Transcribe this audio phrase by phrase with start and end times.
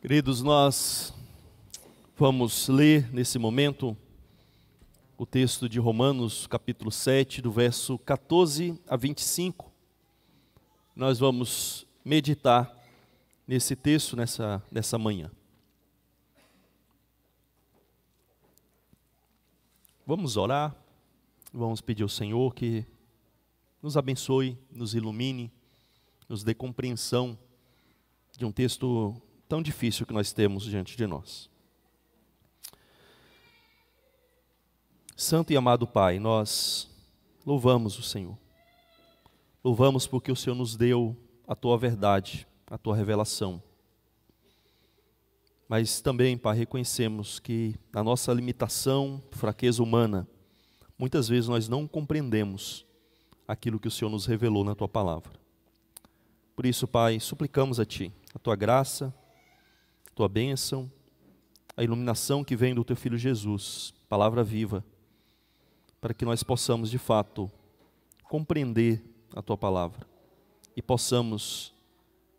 [0.00, 1.12] Queridos, nós
[2.16, 3.96] vamos ler nesse momento
[5.16, 9.72] o texto de Romanos, capítulo 7, do verso 14 a 25.
[10.94, 12.72] Nós vamos meditar
[13.44, 15.32] nesse texto nessa, nessa manhã.
[20.06, 20.76] Vamos orar,
[21.52, 22.86] vamos pedir ao Senhor que
[23.82, 25.50] nos abençoe, nos ilumine,
[26.28, 27.36] nos dê compreensão
[28.36, 31.48] de um texto tão difícil que nós temos diante de nós.
[35.16, 36.88] Santo e amado Pai, nós
[37.44, 38.38] louvamos o Senhor.
[39.64, 41.16] Louvamos porque o Senhor nos deu
[41.46, 43.62] a tua verdade, a tua revelação.
[45.66, 50.28] Mas também, Pai, reconhecemos que na nossa limitação, fraqueza humana,
[50.98, 52.86] muitas vezes nós não compreendemos
[53.46, 55.32] aquilo que o Senhor nos revelou na tua palavra.
[56.54, 59.12] Por isso, Pai, suplicamos a Ti a tua graça,
[60.18, 60.90] tua bênção,
[61.76, 64.84] a iluminação que vem do teu filho Jesus, palavra viva,
[66.00, 67.48] para que nós possamos de fato
[68.24, 69.00] compreender
[69.32, 70.04] a tua palavra
[70.74, 71.72] e possamos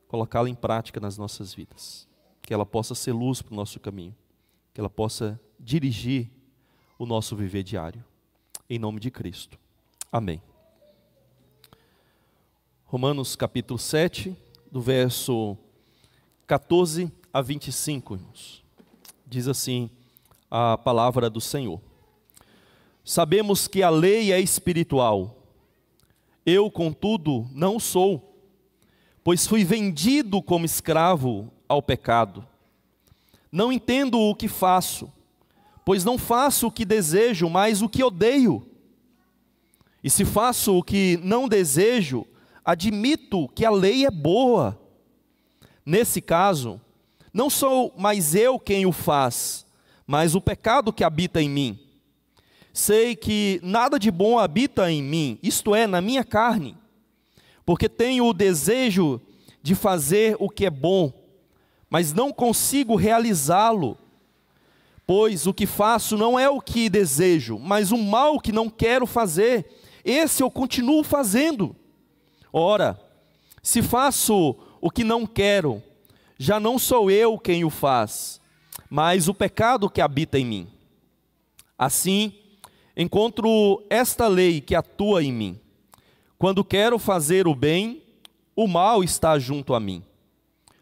[0.10, 2.06] colocá-la em prática nas nossas vidas.
[2.42, 4.14] Que ela possa ser luz para o nosso caminho,
[4.74, 6.30] que ela possa dirigir
[6.98, 8.04] o nosso viver diário.
[8.70, 9.58] Em nome de Cristo.
[10.12, 10.42] Amém.
[12.84, 14.36] Romanos capítulo 7,
[14.70, 15.58] do verso
[16.46, 18.64] 14 a 25, irmãos.
[19.26, 19.90] Diz assim
[20.50, 21.80] a palavra do Senhor.
[23.04, 25.38] Sabemos que a lei é espiritual.
[26.46, 28.36] Eu, contudo, não sou,
[29.24, 32.46] pois fui vendido como escravo ao pecado.
[33.52, 35.12] Não entendo o que faço,
[35.86, 38.66] pois não faço o que desejo, mas o que odeio.
[40.04, 42.26] E se faço o que não desejo,
[42.64, 44.80] admito que a lei é boa.
[45.86, 46.80] Nesse caso,
[47.34, 49.66] não sou mais eu quem o faz,
[50.06, 51.80] mas o pecado que habita em mim.
[52.74, 56.78] Sei que nada de bom habita em mim, isto é, na minha carne,
[57.66, 59.22] porque tenho o desejo
[59.62, 61.12] de fazer o que é bom,
[61.90, 63.98] mas não consigo realizá-lo.
[65.06, 69.08] Pois o que faço não é o que desejo, mas o mal que não quero
[69.08, 69.66] fazer,
[70.06, 71.76] esse eu continuo fazendo.
[72.54, 73.00] Ora,
[73.62, 75.84] se faço o que não quero,
[76.42, 78.40] já não sou eu quem o faz,
[78.90, 80.68] mas o pecado que habita em mim.
[81.78, 82.34] Assim,
[82.96, 85.60] encontro esta lei que atua em mim.
[86.38, 88.02] Quando quero fazer o bem,
[88.56, 90.02] o mal está junto a mim.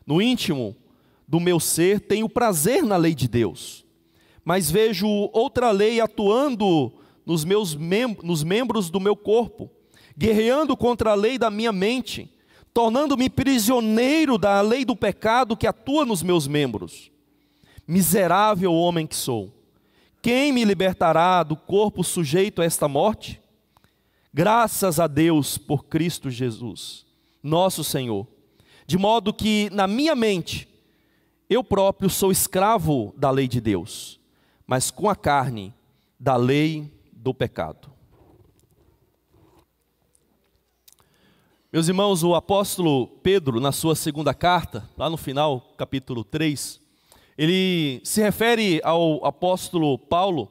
[0.05, 0.75] No íntimo
[1.27, 3.83] do meu ser, tenho prazer na lei de Deus,
[4.45, 6.93] mas vejo outra lei atuando
[7.25, 9.71] nos meus mem nos membros do meu corpo,
[10.15, 12.31] guerreando contra a lei da minha mente
[12.73, 17.11] tornando-me prisioneiro da lei do pecado que atua nos meus membros.
[17.87, 19.51] Miserável homem que sou,
[20.21, 23.41] quem me libertará do corpo sujeito a esta morte?
[24.33, 27.05] Graças a Deus por Cristo Jesus,
[27.41, 28.27] nosso Senhor.
[28.85, 30.67] De modo que na minha mente,
[31.49, 34.19] eu próprio sou escravo da lei de Deus,
[34.65, 35.73] mas com a carne,
[36.19, 37.96] da lei do pecado.
[41.71, 46.79] Meus irmãos, o apóstolo Pedro, na sua segunda carta, lá no final, capítulo 3,
[47.37, 50.49] ele se refere ao apóstolo Paulo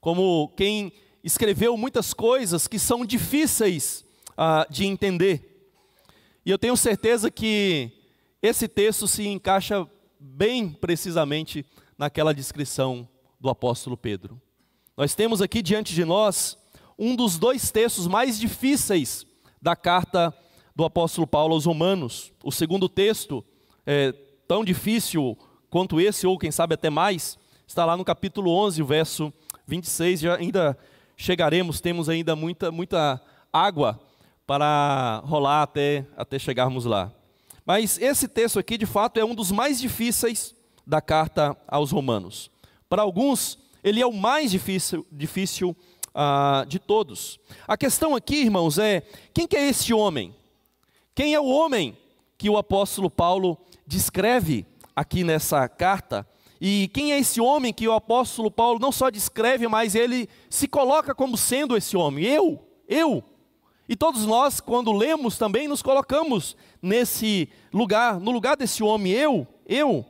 [0.00, 0.92] como quem
[1.24, 4.04] escreveu muitas coisas que são difíceis
[4.36, 5.68] ah, de entender.
[6.46, 7.90] E eu tenho certeza que
[8.40, 9.84] esse texto se encaixa
[10.16, 11.66] bem precisamente
[11.98, 13.08] naquela descrição
[13.40, 14.40] do apóstolo Pedro.
[14.96, 16.56] Nós temos aqui diante de nós
[16.96, 19.26] um dos dois textos mais difíceis
[19.60, 20.32] da carta
[20.74, 22.32] do apóstolo Paulo aos Romanos.
[22.42, 23.44] O segundo texto,
[23.86, 24.12] é,
[24.46, 25.36] tão difícil
[25.70, 29.32] quanto esse, ou quem sabe até mais, está lá no capítulo 11, o verso
[29.66, 30.20] 26.
[30.20, 30.76] Já ainda
[31.16, 33.20] chegaremos, temos ainda muita, muita
[33.52, 34.00] água
[34.46, 37.12] para rolar até, até chegarmos lá.
[37.64, 40.54] Mas esse texto aqui, de fato, é um dos mais difíceis
[40.86, 42.50] da carta aos Romanos.
[42.88, 45.76] Para alguns, ele é o mais difícil, difícil
[46.14, 47.38] ah, de todos.
[47.66, 49.02] A questão aqui, irmãos, é:
[49.32, 50.34] quem que é esse homem?
[51.14, 51.96] Quem é o homem
[52.38, 54.66] que o apóstolo Paulo descreve
[54.96, 56.26] aqui nessa carta?
[56.58, 60.66] E quem é esse homem que o apóstolo Paulo não só descreve, mas ele se
[60.66, 62.24] coloca como sendo esse homem?
[62.24, 63.22] Eu, eu.
[63.86, 69.46] E todos nós, quando lemos, também nos colocamos nesse lugar, no lugar desse homem, eu,
[69.66, 70.06] eu.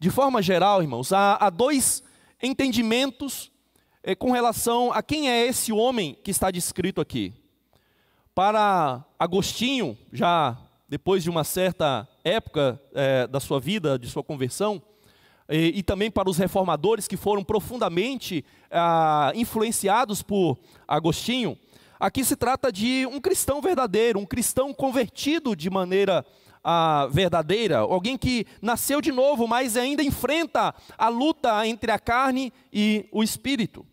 [0.00, 2.02] De forma geral, irmãos, há, há dois
[2.42, 3.52] entendimentos
[4.02, 7.32] é, com relação a quem é esse homem que está descrito aqui.
[8.36, 14.82] Para Agostinho, já depois de uma certa época é, da sua vida, de sua conversão,
[15.48, 18.44] e, e, também para os reformadores que foram profundamente
[19.34, 21.56] influenciados por Agostinho,
[21.98, 26.22] aqui se trata de um cristão verdadeiro, um cristão convertido de maneira
[27.10, 33.08] verdadeira, alguém que nasceu de novo, mas ainda enfrenta a luta entre a carne e
[33.10, 33.86] o espírito.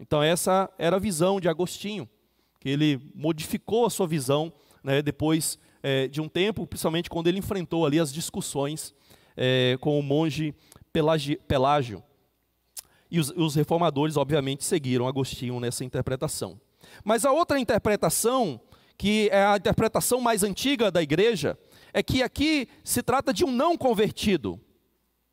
[0.00, 2.08] Então, essa era a visão de Agostinho,
[2.60, 7.38] que ele modificou a sua visão né, depois é, de um tempo, principalmente quando ele
[7.38, 8.94] enfrentou ali as discussões
[9.36, 10.54] é, com o monge
[10.92, 12.02] Pelágio.
[13.10, 16.60] E os, os reformadores, obviamente, seguiram Agostinho nessa interpretação.
[17.04, 18.60] Mas a outra interpretação,
[18.96, 21.58] que é a interpretação mais antiga da igreja,
[21.92, 24.60] é que aqui se trata de um não convertido.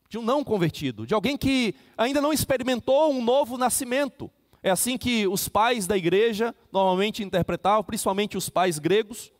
[0.10, 4.30] De um não convertido, de alguém que ainda não experimentou um novo nascimento.
[4.64, 9.32] É assim que os pais da igreja normalmente interpretavam, principalmente os pais gregos.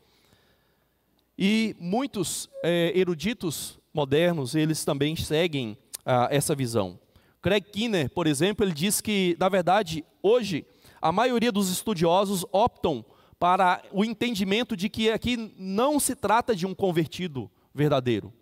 [1.36, 7.00] E muitos é, eruditos modernos, eles também seguem ah, essa visão.
[7.40, 10.66] Craig Kinner, por exemplo, ele diz que, na verdade, hoje,
[11.00, 13.04] a maioria dos estudiosos optam
[13.38, 18.32] para o entendimento de que aqui não se trata de um convertido verdadeiro.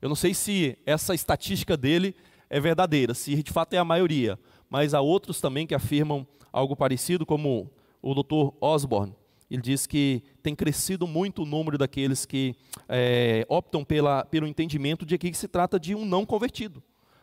[0.00, 2.14] Eu não sei se essa estatística dele
[2.48, 4.38] é verdadeira, se de fato é a maioria,
[4.70, 7.70] mas há outros também que afirmam algo parecido, como
[8.02, 8.54] o Dr.
[8.60, 9.14] Osborne.
[9.50, 12.54] Ele diz que tem crescido muito o número daqueles que
[12.88, 16.82] é, optam pela, pelo entendimento de que se trata de um não convertido.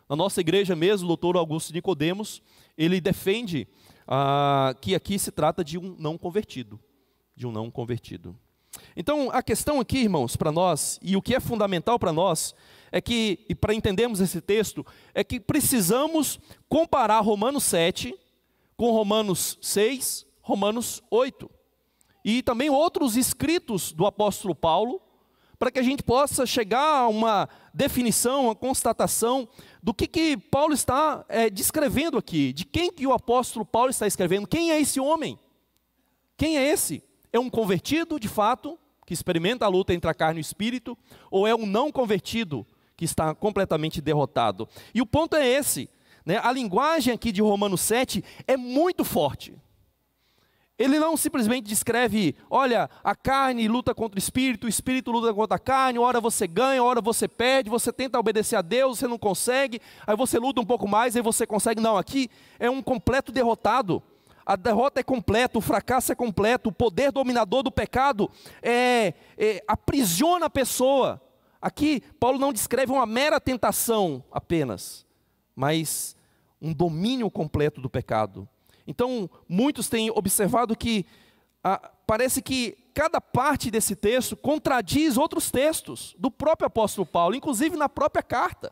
[0.10, 2.42] Na nossa igreja mesmo, o doutor Augusto Nicodemos,
[2.78, 3.68] ele defende
[4.08, 6.80] ah, que aqui se trata de um não convertido,
[7.36, 8.36] de um não convertido.
[8.96, 12.54] Então, a questão aqui, irmãos, para nós, e o que é fundamental para nós,
[12.92, 16.40] é que, e para entendermos esse texto, é que precisamos
[16.70, 18.18] comparar Romanos 7
[18.78, 21.50] com Romanos 6, Romanos 8
[22.26, 25.00] e também outros escritos do apóstolo Paulo,
[25.60, 29.48] para que a gente possa chegar a uma definição, uma constatação
[29.82, 34.08] do que, que Paulo está é, descrevendo aqui, de quem que o apóstolo Paulo está
[34.08, 35.38] escrevendo, quem é esse homem?
[36.36, 37.04] Quem é esse?
[37.32, 40.98] É um convertido, de fato, que experimenta a luta entre a carne e o espírito,
[41.30, 44.68] ou é um não convertido que está completamente derrotado?
[44.94, 45.90] E o ponto é esse,
[46.26, 46.40] né?
[46.44, 49.54] a linguagem aqui de Romanos 7 é muito forte.
[50.78, 55.56] Ele não simplesmente descreve, olha, a carne luta contra o espírito, o espírito luta contra
[55.56, 59.18] a carne, hora você ganha, hora você perde, você tenta obedecer a Deus, você não
[59.18, 61.80] consegue, aí você luta um pouco mais, aí você consegue.
[61.80, 64.04] Não, aqui é um completo derrotado.
[64.46, 68.30] A derrota é completa, o fracasso é completo, o poder dominador do pecado
[68.62, 71.22] é, é, aprisiona a pessoa.
[71.66, 75.04] Aqui, Paulo não descreve uma mera tentação apenas,
[75.56, 76.16] mas
[76.62, 78.48] um domínio completo do pecado.
[78.86, 81.08] Então, muitos têm observado que
[81.64, 87.76] ah, parece que cada parte desse texto contradiz outros textos do próprio apóstolo Paulo, inclusive
[87.76, 88.72] na própria carta.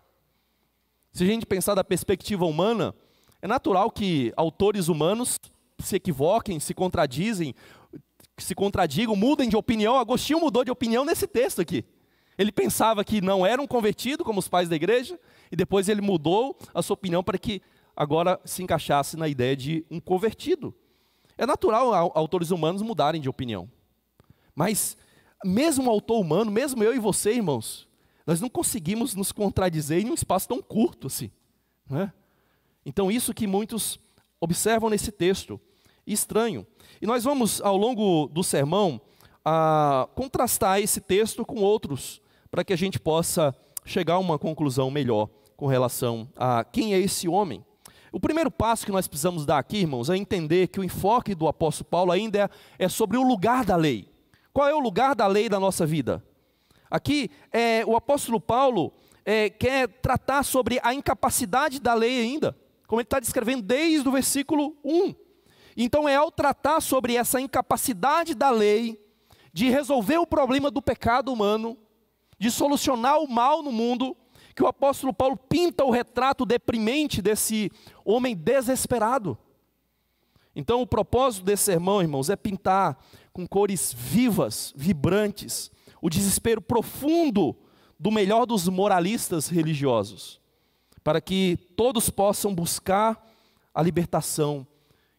[1.12, 2.94] Se a gente pensar da perspectiva humana,
[3.42, 5.40] é natural que autores humanos
[5.80, 7.56] se equivoquem, se contradizem,
[8.38, 9.98] se contradigam, mudem de opinião.
[9.98, 11.84] Agostinho mudou de opinião nesse texto aqui.
[12.38, 15.19] Ele pensava que não era um convertido, como os pais da igreja,
[15.51, 17.62] e depois ele mudou a sua opinião para que
[17.95, 20.74] agora se encaixasse na ideia de um convertido.
[21.38, 23.69] É natural autores humanos mudarem de opinião.
[24.56, 24.97] Mas,
[25.44, 27.88] mesmo autor humano, mesmo eu e você, irmãos,
[28.25, 31.31] nós não conseguimos nos contradizer em um espaço tão curto assim.
[31.90, 32.13] Não é?
[32.85, 33.99] Então, isso que muitos
[34.40, 35.59] observam nesse texto,
[36.06, 36.68] estranho.
[37.02, 38.99] E nós vamos, ao longo do sermão,
[39.44, 42.21] a, contrastar esse texto com outros,
[42.54, 43.52] para que a gente possa
[43.83, 47.66] chegar a uma conclusão melhor com relação a quem é esse homem.
[48.12, 51.48] O primeiro passo que nós precisamos dar aqui, irmãos, é entender que o enfoque do
[51.48, 54.07] apóstolo Paulo ainda é, é sobre o lugar da lei.
[54.54, 56.24] Qual é o lugar da lei da nossa vida?
[56.92, 58.94] Aqui, é, o apóstolo Paulo
[59.26, 62.56] é, quer tratar sobre a incapacidade da lei ainda,
[62.86, 65.16] como ele está descrevendo desde o versículo 1.
[65.76, 69.04] Então, é ao tratar sobre essa incapacidade da lei
[69.52, 71.80] de resolver o problema do pecado humano,
[72.44, 74.18] de solucionar o mal no mundo,
[74.54, 77.71] que o apóstolo Paulo pinta o retrato deprimente desse
[78.04, 79.38] homem desesperado.
[80.54, 82.97] Então, o propósito desse sermão, irmãos, é pintar
[83.31, 85.71] com cores vivas, vibrantes,
[86.02, 87.56] o desespero profundo
[87.97, 90.42] do melhor dos moralistas religiosos,
[91.02, 93.26] para que todos possam buscar
[93.73, 94.68] a libertação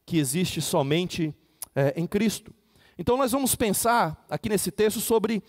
[0.04, 1.34] que existe somente
[1.74, 2.54] é, em Cristo.
[2.98, 5.42] Então, nós vamos pensar aqui nesse texto sobre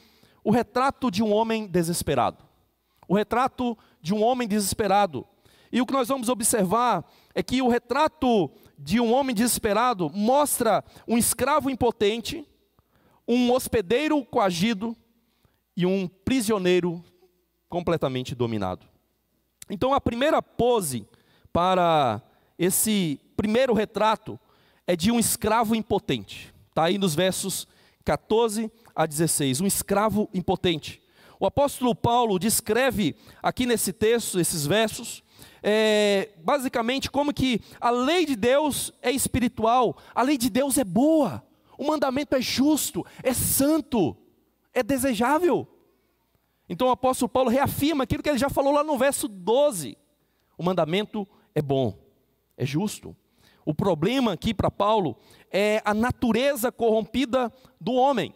[0.46, 2.46] o retrato de um homem desesperado
[3.08, 5.26] o retrato de um homem desesperado.
[5.72, 10.84] E o que nós vamos observar é que o retrato de um homem desesperado mostra
[11.08, 12.48] um escravo impotente,
[13.28, 14.96] um hospedeiro coagido
[15.76, 17.04] e um prisioneiro
[17.68, 18.86] completamente dominado.
[19.70, 21.08] Então, a primeira pose
[21.52, 22.22] para
[22.58, 24.40] esse primeiro retrato
[24.86, 26.54] é de um escravo impotente.
[26.70, 27.68] Está aí nos versos
[28.06, 29.60] 14 a 16.
[29.62, 31.02] Um escravo impotente.
[31.40, 35.24] O apóstolo Paulo descreve aqui nesse texto, esses versos,
[35.62, 40.84] é, basicamente como que a lei de Deus é espiritual, a lei de Deus é
[40.84, 41.44] boa,
[41.78, 44.16] o mandamento é justo, é santo,
[44.74, 45.68] é desejável.
[46.70, 49.98] Então o apóstolo Paulo reafirma aquilo que ele já falou lá no verso 12:
[50.58, 51.98] o mandamento é bom,
[52.56, 53.16] é justo.
[53.66, 55.18] O problema aqui para Paulo
[55.52, 58.34] é a natureza corrompida do homem.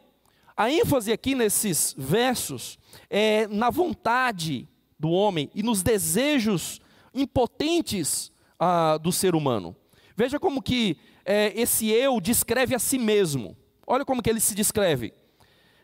[0.58, 4.68] A ênfase aqui nesses versos é na vontade
[5.00, 6.82] do homem e nos desejos
[7.14, 9.76] impotentes ah, do ser humano.
[10.18, 13.56] Veja como que é, esse eu descreve a si mesmo.
[13.86, 15.14] Olha como que ele se descreve.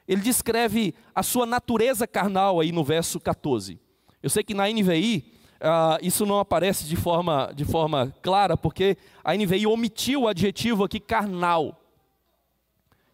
[0.07, 3.79] Ele descreve a sua natureza carnal aí no verso 14.
[4.21, 8.97] Eu sei que na NVI ah, isso não aparece de forma, de forma clara, porque
[9.23, 11.81] a NVI omitiu o adjetivo aqui carnal.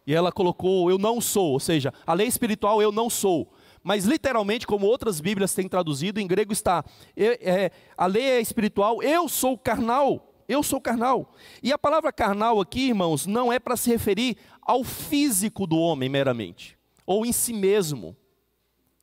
[0.06, 3.52] E ela colocou eu não sou, ou seja, a lei espiritual eu não sou.
[3.82, 6.84] Mas literalmente, como outras Bíblias têm traduzido, em grego está
[7.16, 10.28] é, a lei é espiritual, eu sou carnal.
[10.48, 11.32] Eu sou carnal.
[11.62, 16.08] E a palavra carnal aqui, irmãos, não é para se referir ao físico do homem
[16.08, 18.16] meramente, ou em si mesmo.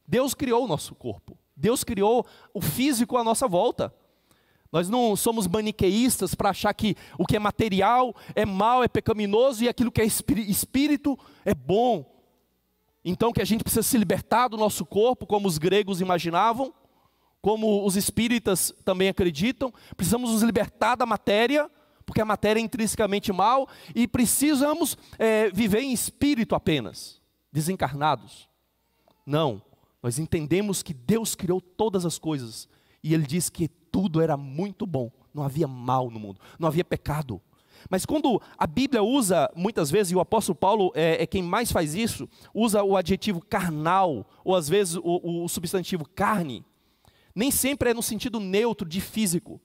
[0.08, 1.38] Deus criou o nosso corpo.
[1.60, 3.94] Deus criou o físico à nossa volta.
[4.72, 9.64] Nós não somos maniqueístas para achar que o que é material é mal, é pecaminoso
[9.64, 12.06] e aquilo que é espírito é bom.
[13.04, 16.74] Então que a gente precisa se libertar do nosso corpo, como os gregos imaginavam,
[17.42, 21.70] como os espíritas também acreditam, precisamos nos libertar da matéria,
[22.06, 28.50] porque a matéria é intrinsecamente mal, e precisamos é, viver em espírito apenas, desencarnados.
[29.26, 29.62] Não,
[30.02, 32.68] nós entendemos que Deus criou todas as coisas,
[33.04, 36.84] e Ele diz que tudo era muito bom, não havia mal no mundo, não havia
[36.84, 37.42] pecado.
[37.90, 41.72] Mas quando a Bíblia usa, muitas vezes, e o apóstolo Paulo é, é quem mais
[41.72, 46.66] faz isso, usa o adjetivo carnal, ou às vezes o, o substantivo carne,
[47.34, 49.62] nem sempre é no sentido neutro de físico.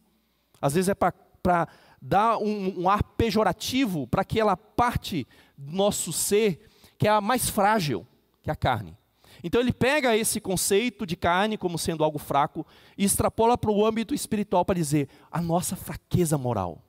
[0.60, 1.68] Às vezes é para
[2.00, 5.26] dar um, um ar pejorativo para aquela parte
[5.56, 8.06] do nosso ser que é a mais frágil,
[8.42, 8.96] que é a carne.
[9.46, 13.84] Então ele pega esse conceito de carne como sendo algo fraco e extrapola para o
[13.84, 16.82] âmbito espiritual para dizer a nossa fraqueza moral,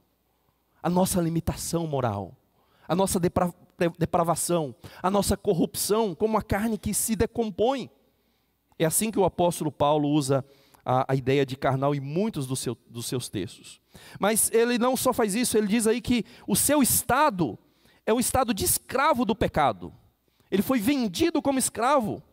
[0.81, 2.33] a nossa limitação moral,
[2.88, 3.53] a nossa depra
[4.00, 7.89] depravação, a nossa corrupção, como a carne que se decompõe.
[8.79, 10.45] É assim que o apóstolo Paulo usa
[10.85, 13.81] a, a ideia de carnal em muitos do seu, dos seus textos.
[14.17, 17.59] Mas ele não só faz isso, ele diz aí que o seu estado
[18.05, 19.91] é o estado de escravo do pecado.
[20.50, 22.24] Ele foi vendido como escravo.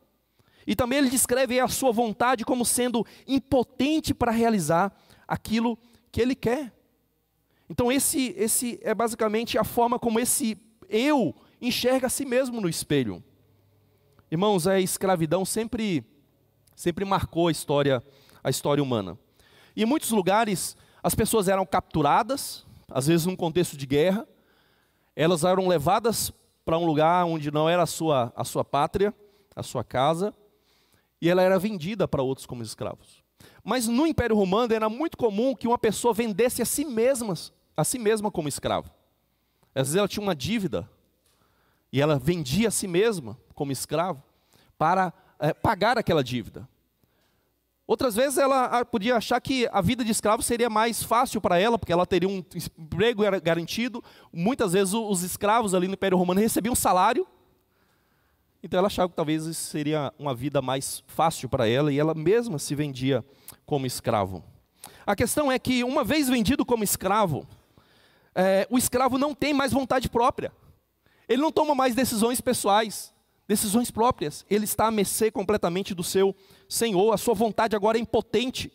[0.66, 4.92] E também ele descreve a sua vontade como sendo impotente para realizar
[5.26, 5.78] aquilo
[6.10, 6.72] que ele quer.
[7.68, 10.56] Então esse, esse é basicamente a forma como esse
[10.88, 13.22] eu enxerga a si mesmo no espelho.
[14.30, 16.04] Irmãos, a escravidão sempre,
[16.76, 18.02] sempre marcou a história,
[18.42, 19.18] a história humana.
[19.74, 24.28] E em muitos lugares as pessoas eram capturadas, às vezes num contexto de guerra,
[25.16, 26.32] elas eram levadas
[26.64, 29.14] para um lugar onde não era a sua, a sua pátria,
[29.56, 30.32] a sua casa,
[31.22, 33.22] e ela era vendida para outros como escravos.
[33.62, 37.32] Mas no Império Romano era muito comum que uma pessoa vendesse a si mesma,
[37.76, 38.90] a si mesma como escravo.
[39.72, 40.90] Às vezes ela tinha uma dívida
[41.92, 44.20] e ela vendia a si mesma como escravo
[44.76, 46.68] para é, pagar aquela dívida.
[47.86, 51.56] Outras vezes ela ah, podia achar que a vida de escravo seria mais fácil para
[51.56, 52.44] ela, porque ela teria um
[52.78, 54.02] emprego garantido.
[54.32, 57.24] Muitas vezes os escravos ali no Império Romano recebiam um salário
[58.62, 62.14] então ela achava que talvez isso seria uma vida mais fácil para ela e ela
[62.14, 63.24] mesma se vendia
[63.66, 64.44] como escravo.
[65.04, 67.46] A questão é que, uma vez vendido como escravo,
[68.34, 70.52] é, o escravo não tem mais vontade própria.
[71.28, 73.12] Ele não toma mais decisões pessoais,
[73.48, 74.44] decisões próprias.
[74.48, 76.34] Ele está a mercê completamente do seu
[76.68, 77.12] senhor.
[77.12, 78.72] A sua vontade agora é impotente,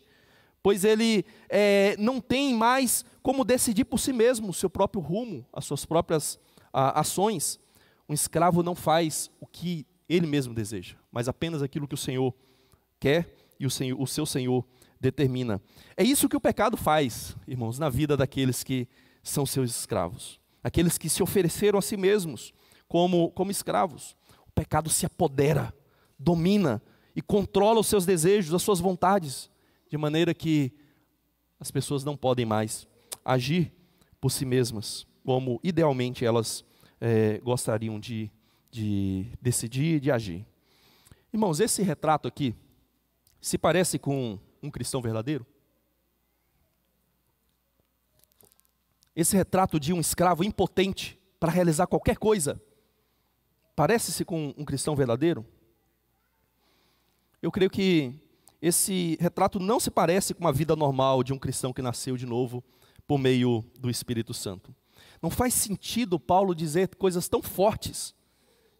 [0.62, 5.46] pois ele é, não tem mais como decidir por si mesmo o seu próprio rumo,
[5.52, 6.38] as suas próprias
[6.72, 7.58] a, ações.
[8.08, 12.34] Um escravo não faz o que ele mesmo deseja, mas apenas aquilo que o Senhor
[12.98, 14.64] quer e o, Senhor, o seu Senhor
[14.98, 15.60] determina.
[15.96, 18.88] É isso que o pecado faz, irmãos, na vida daqueles que
[19.22, 22.52] são seus escravos, aqueles que se ofereceram a si mesmos
[22.88, 24.16] como, como escravos.
[24.46, 25.74] O pecado se apodera,
[26.18, 26.82] domina
[27.14, 29.50] e controla os seus desejos, as suas vontades,
[29.90, 30.72] de maneira que
[31.60, 32.86] as pessoas não podem mais
[33.24, 33.72] agir
[34.20, 36.64] por si mesmas, como idealmente elas
[37.00, 38.30] é, gostariam de,
[38.70, 40.46] de decidir, de agir.
[41.32, 42.54] Irmãos, esse retrato aqui
[43.40, 45.46] se parece com um cristão verdadeiro?
[49.14, 52.60] Esse retrato de um escravo impotente para realizar qualquer coisa,
[53.74, 55.44] parece-se com um cristão verdadeiro?
[57.40, 58.14] Eu creio que
[58.60, 62.26] esse retrato não se parece com uma vida normal de um cristão que nasceu de
[62.26, 62.62] novo
[63.06, 64.74] por meio do Espírito Santo.
[65.22, 68.14] Não faz sentido Paulo dizer coisas tão fortes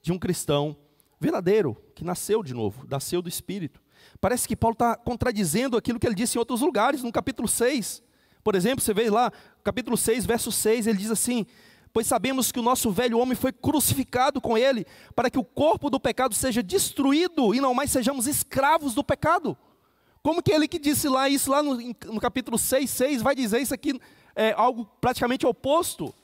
[0.00, 0.76] de um cristão
[1.20, 3.80] verdadeiro, que nasceu de novo, nasceu do Espírito.
[4.20, 8.02] Parece que Paulo está contradizendo aquilo que ele disse em outros lugares, no capítulo 6.
[8.42, 9.32] Por exemplo, você vê lá,
[9.64, 11.44] capítulo 6, verso 6, ele diz assim:
[11.92, 15.90] Pois sabemos que o nosso velho homem foi crucificado com ele, para que o corpo
[15.90, 19.56] do pecado seja destruído e não mais sejamos escravos do pecado.
[20.22, 23.60] Como que ele que disse lá isso lá no, no capítulo 6, 6, vai dizer
[23.60, 23.98] isso aqui,
[24.34, 26.14] é algo praticamente oposto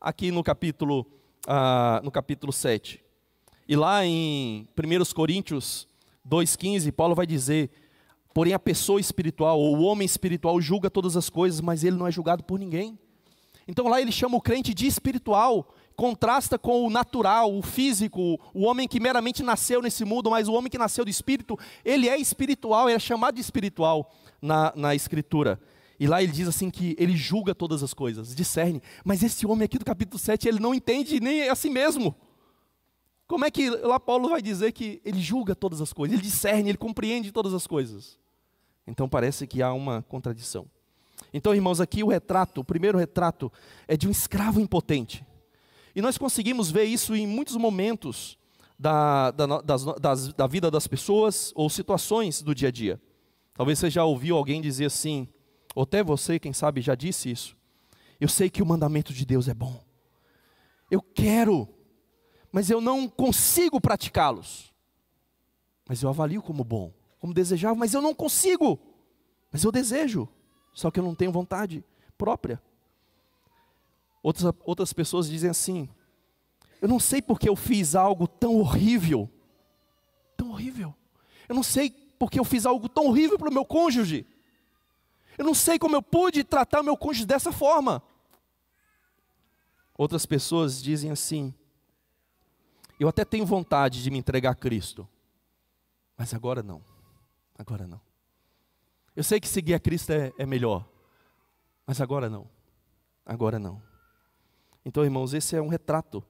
[0.00, 1.06] aqui no capítulo,
[1.46, 3.04] ah, no capítulo 7.
[3.68, 5.86] E lá em 1 Coríntios
[6.28, 7.70] 2,15, Paulo vai dizer:
[8.32, 12.06] Porém, a pessoa espiritual, ou o homem espiritual, julga todas as coisas, mas ele não
[12.06, 12.98] é julgado por ninguém.
[13.68, 18.62] Então lá ele chama o crente de espiritual, contrasta com o natural, o físico, o
[18.64, 22.18] homem que meramente nasceu nesse mundo, mas o homem que nasceu do espírito, ele é
[22.18, 25.60] espiritual, ele é chamado de espiritual na, na escritura.
[26.00, 28.80] E lá ele diz assim que ele julga todas as coisas, discerne.
[29.04, 32.16] Mas esse homem aqui do capítulo 7, ele não entende nem a si mesmo.
[33.26, 36.70] Como é que lá Paulo vai dizer que ele julga todas as coisas, ele discerne,
[36.70, 38.18] ele compreende todas as coisas?
[38.86, 40.66] Então parece que há uma contradição.
[41.34, 43.52] Então, irmãos, aqui o retrato, o primeiro retrato,
[43.86, 45.22] é de um escravo impotente.
[45.94, 48.38] E nós conseguimos ver isso em muitos momentos
[48.78, 52.98] da, da, das, das, da vida das pessoas ou situações do dia a dia.
[53.52, 55.28] Talvez você já ouviu alguém dizer assim:
[55.74, 57.56] ou até você, quem sabe, já disse isso.
[58.20, 59.82] Eu sei que o mandamento de Deus é bom.
[60.90, 61.68] Eu quero,
[62.52, 64.74] mas eu não consigo praticá-los.
[65.88, 68.78] Mas eu avalio como bom, como desejável, mas eu não consigo.
[69.50, 70.28] Mas eu desejo,
[70.72, 71.84] só que eu não tenho vontade
[72.18, 72.60] própria.
[74.22, 75.88] Outras, outras pessoas dizem assim:
[76.80, 79.28] Eu não sei porque eu fiz algo tão horrível.
[80.36, 80.94] Tão horrível.
[81.48, 84.26] Eu não sei porque eu fiz algo tão horrível para o meu cônjuge.
[85.40, 88.02] Eu não sei como eu pude tratar meu cônjuge dessa forma.
[89.96, 91.54] Outras pessoas dizem assim:
[92.98, 95.08] Eu até tenho vontade de me entregar a Cristo,
[96.14, 96.84] mas agora não.
[97.56, 97.98] Agora não.
[99.16, 100.86] Eu sei que seguir a Cristo é, é melhor,
[101.86, 102.46] mas agora não.
[103.24, 103.82] Agora não.
[104.84, 106.22] Então, irmãos, esse é um retrato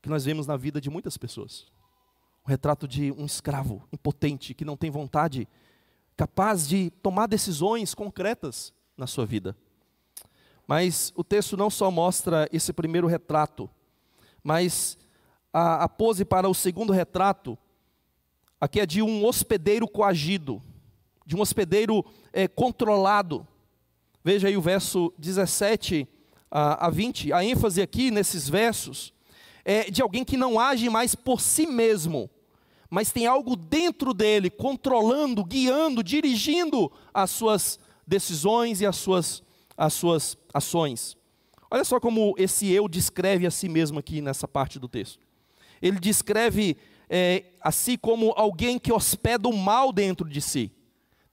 [0.00, 1.70] que nós vemos na vida de muitas pessoas.
[2.46, 5.46] Um retrato de um escravo impotente que não tem vontade
[6.16, 9.56] capaz de tomar decisões concretas na sua vida.
[10.66, 13.68] Mas o texto não só mostra esse primeiro retrato,
[14.42, 14.96] mas
[15.52, 17.58] a, a pose para o segundo retrato,
[18.60, 20.62] aqui é de um hospedeiro coagido,
[21.26, 23.46] de um hospedeiro é, controlado.
[24.24, 26.08] Veja aí o verso 17
[26.50, 29.12] a, a 20, a ênfase aqui nesses versos
[29.64, 32.28] é de alguém que não age mais por si mesmo,
[32.92, 39.42] mas tem algo dentro dele controlando, guiando, dirigindo as suas decisões e as suas,
[39.74, 41.16] as suas ações.
[41.70, 45.20] Olha só como esse eu descreve a si mesmo aqui nessa parte do texto.
[45.80, 46.76] Ele descreve
[47.08, 50.70] é, a si como alguém que hospeda o mal dentro de si.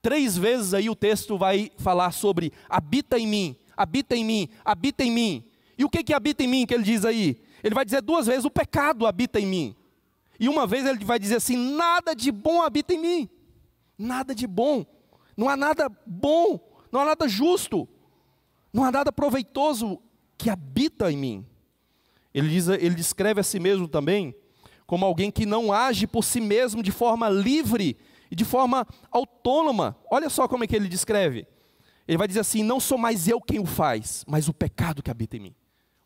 [0.02, 5.04] Três vezes aí o texto vai falar sobre habita em mim, habita em mim, habita
[5.04, 5.44] em mim.
[5.78, 7.38] E o que que habita em mim que ele diz aí?
[7.62, 9.76] Ele vai dizer duas vezes: o pecado habita em mim.
[10.40, 13.30] E uma vez ele vai dizer assim: nada de bom habita em mim.
[13.98, 14.86] Nada de bom.
[15.36, 16.60] Não há nada bom,
[16.92, 17.88] não há nada justo,
[18.74, 20.02] não há nada proveitoso
[20.38, 21.46] que habita em mim.
[22.34, 24.36] Ele, diz, ele descreve a si mesmo também
[24.86, 27.98] como alguém que não age por si mesmo de forma livre
[28.32, 29.96] e de forma autônoma.
[30.10, 31.48] Olha só como é que ele descreve.
[32.08, 35.12] Ele vai dizer assim: não sou mais eu quem o faz, mas o pecado que
[35.12, 35.56] habita em mim.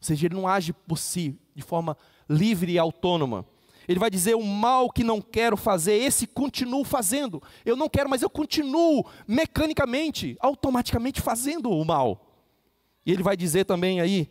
[0.01, 1.95] Ou seja, ele não age por si de forma
[2.29, 3.45] livre e autônoma.
[3.87, 7.41] Ele vai dizer: o mal que não quero fazer, esse continuo fazendo.
[7.65, 12.29] Eu não quero, mas eu continuo mecanicamente, automaticamente fazendo o mal.
[13.05, 14.29] E ele vai dizer também aí: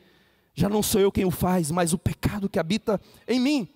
[0.55, 3.69] já não sou eu quem o faz, mas o pecado que habita em mim.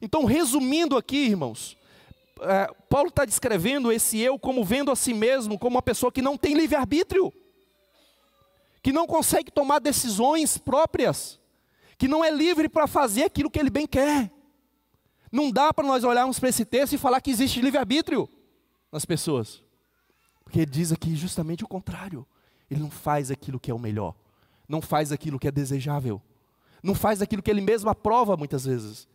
[0.00, 1.76] Então, resumindo aqui, irmãos,
[2.40, 6.22] é, Paulo está descrevendo esse eu como vendo a si mesmo como uma pessoa que
[6.22, 7.32] não tem livre-arbítrio,
[8.82, 11.40] que não consegue tomar decisões próprias,
[11.96, 14.30] que não é livre para fazer aquilo que ele bem quer.
[15.30, 18.28] Não dá para nós olharmos para esse texto e falar que existe livre-arbítrio
[18.90, 19.62] nas pessoas.
[20.42, 22.26] Porque ele diz aqui justamente o contrário.
[22.70, 24.14] Ele não faz aquilo que é o melhor.
[24.68, 26.20] Não faz aquilo que é desejável.
[26.82, 29.08] Não faz aquilo que ele mesmo aprova muitas vezes.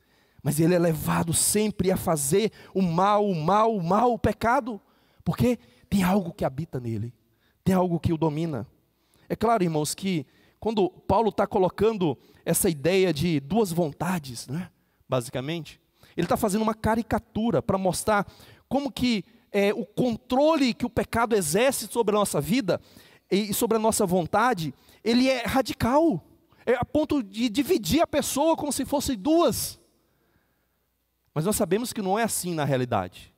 [0.44, 4.80] Mas ele é levado sempre a fazer o mal, o mal, o mal, o pecado,
[5.24, 5.58] porque
[5.90, 7.14] tem algo que habita nele,
[7.64, 8.68] tem algo que o domina.
[9.30, 10.26] É claro, irmãos, que
[10.60, 14.70] quando Paulo está colocando essa ideia de duas vontades, né,
[15.08, 15.80] basicamente,
[16.16, 18.26] ele está fazendo uma caricatura para mostrar
[18.68, 22.82] como que é, o controle que o pecado exerce sobre a nossa vida
[23.30, 24.74] e sobre a nossa vontade,
[25.04, 26.24] ele é radical,
[26.66, 29.80] é a ponto de dividir a pessoa como se fossem duas.
[31.34, 33.34] Mas nós sabemos que não é assim na realidade.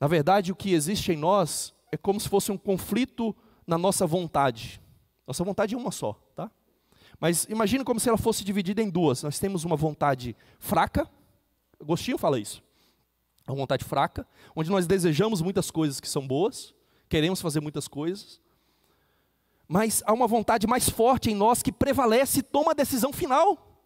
[0.00, 3.34] Na verdade, o que existe em nós é como se fosse um conflito
[3.66, 4.80] na nossa vontade.
[5.26, 6.50] Nossa vontade é uma só, tá?
[7.18, 9.22] Mas imagine como se ela fosse dividida em duas.
[9.22, 11.08] Nós temos uma vontade fraca,
[11.80, 12.62] Agostinho fala isso.
[13.46, 16.74] É uma vontade fraca, onde nós desejamos muitas coisas que são boas,
[17.08, 18.40] queremos fazer muitas coisas,
[19.68, 23.84] mas há uma vontade mais forte em nós que prevalece e toma a decisão final.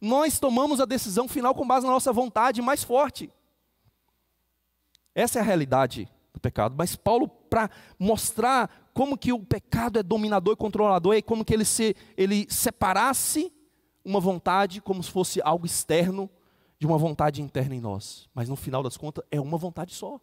[0.00, 3.30] Nós tomamos a decisão final com base na nossa vontade mais forte.
[5.14, 6.74] Essa é a realidade do pecado.
[6.76, 11.54] Mas Paulo, para mostrar como que o pecado é dominador e controlador, é como que
[11.54, 13.50] ele, se, ele separasse
[14.04, 16.30] uma vontade como se fosse algo externo
[16.78, 18.28] de uma vontade interna em nós.
[18.34, 20.20] Mas no final das contas, é uma vontade só.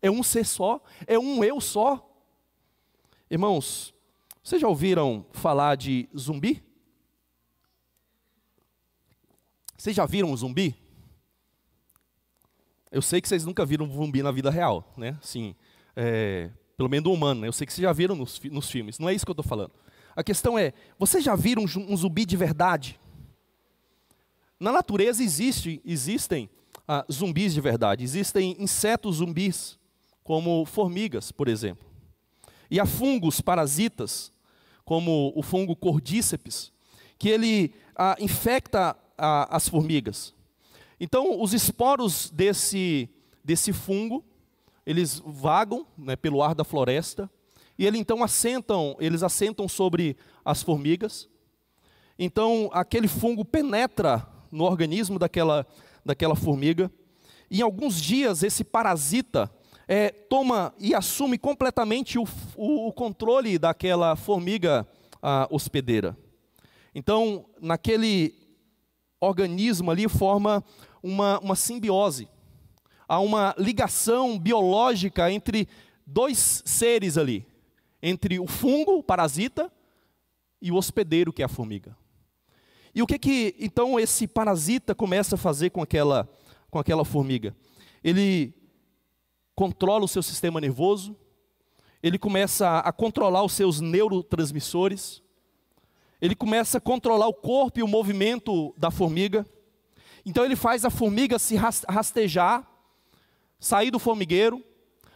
[0.00, 0.80] É um ser só.
[1.06, 2.08] É um eu só.
[3.30, 3.94] Irmãos,
[4.42, 6.62] vocês já ouviram falar de zumbi?
[9.76, 10.76] Vocês já viram um zumbi?
[12.90, 15.18] Eu sei que vocês nunca viram um zumbi na vida real, né?
[15.22, 15.54] Sim,
[15.96, 17.40] é, pelo menos humano.
[17.40, 17.48] Né?
[17.48, 18.98] Eu sei que vocês já viram nos, nos filmes.
[18.98, 19.72] Não é isso que eu estou falando.
[20.14, 23.00] A questão é, vocês já viram um zumbi de verdade?
[24.62, 26.48] Na natureza existe, existem
[26.86, 28.04] ah, zumbis de verdade.
[28.04, 29.76] Existem insetos zumbis,
[30.22, 31.84] como formigas, por exemplo.
[32.70, 34.32] E há fungos parasitas,
[34.84, 36.72] como o fungo cordíceps,
[37.18, 40.32] que ele ah, infecta ah, as formigas.
[41.00, 43.10] Então, os esporos desse,
[43.42, 44.24] desse fungo,
[44.86, 47.28] eles vagam né, pelo ar da floresta,
[47.76, 51.28] e ele então assentam, eles assentam sobre as formigas.
[52.16, 55.66] Então, aquele fungo penetra no organismo daquela,
[56.04, 56.92] daquela formiga.
[57.50, 59.50] E em alguns dias, esse parasita
[59.88, 62.24] é, toma e assume completamente o,
[62.56, 64.86] o, o controle daquela formiga
[65.50, 66.16] hospedeira.
[66.94, 68.34] Então, naquele
[69.20, 70.64] organismo ali, forma
[71.02, 72.28] uma, uma simbiose.
[73.08, 75.68] Há uma ligação biológica entre
[76.06, 77.46] dois seres ali:
[78.02, 79.70] entre o fungo, o parasita,
[80.60, 81.96] e o hospedeiro, que é a formiga.
[82.94, 86.28] E o que que então esse parasita começa a fazer com aquela
[86.70, 87.56] com aquela formiga?
[88.04, 88.54] Ele
[89.54, 91.16] controla o seu sistema nervoso,
[92.02, 95.22] ele começa a controlar os seus neurotransmissores,
[96.20, 99.46] ele começa a controlar o corpo e o movimento da formiga.
[100.24, 102.68] Então ele faz a formiga se rastejar,
[103.58, 104.62] sair do formigueiro,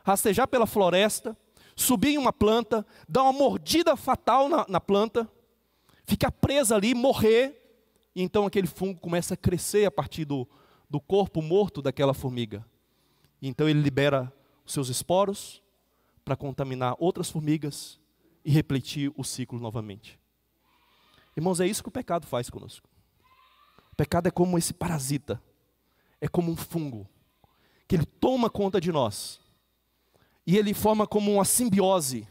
[0.05, 1.37] rastejar pela floresta,
[1.75, 5.31] subir em uma planta, dar uma mordida fatal na, na planta,
[6.05, 7.65] ficar presa ali, morrer
[8.16, 10.48] e então aquele fungo começa a crescer a partir do,
[10.88, 12.64] do corpo morto daquela formiga.
[13.42, 14.33] E então ele libera
[14.64, 15.62] os seus esporos
[16.24, 18.00] para contaminar outras formigas
[18.42, 20.18] e repetir o ciclo novamente.
[21.37, 22.88] Irmãos, é isso que o pecado faz conosco.
[23.92, 25.42] O pecado é como esse parasita,
[26.18, 27.07] é como um fungo,
[27.87, 29.38] que ele toma conta de nós,
[30.46, 32.26] e ele forma como uma simbiose.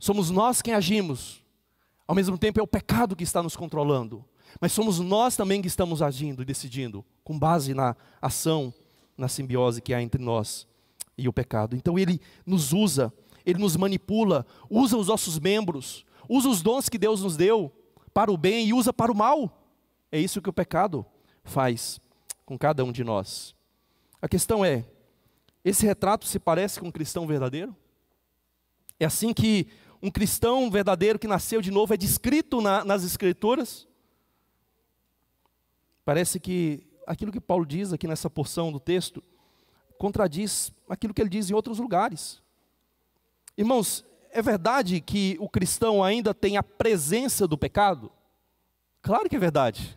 [0.00, 1.44] Somos nós quem agimos,
[2.06, 4.24] ao mesmo tempo, é o pecado que está nos controlando.
[4.60, 8.72] Mas somos nós também que estamos agindo e decidindo, com base na ação,
[9.16, 10.66] na simbiose que há entre nós
[11.18, 11.74] e o pecado.
[11.74, 13.12] Então ele nos usa,
[13.44, 17.72] ele nos manipula, usa os nossos membros, usa os dons que Deus nos deu
[18.14, 19.62] para o bem e usa para o mal.
[20.10, 21.04] É isso que o pecado
[21.44, 22.00] faz
[22.44, 23.54] com cada um de nós.
[24.22, 24.84] A questão é:
[25.64, 27.74] esse retrato se parece com um cristão verdadeiro?
[28.98, 29.66] É assim que
[30.02, 33.86] um cristão verdadeiro que nasceu de novo é descrito na, nas Escrituras?
[36.04, 39.22] Parece que aquilo que Paulo diz aqui nessa porção do texto
[39.98, 42.42] contradiz aquilo que ele diz em outros lugares.
[43.56, 48.12] Irmãos, é verdade que o cristão ainda tem a presença do pecado?
[49.00, 49.96] Claro que é verdade.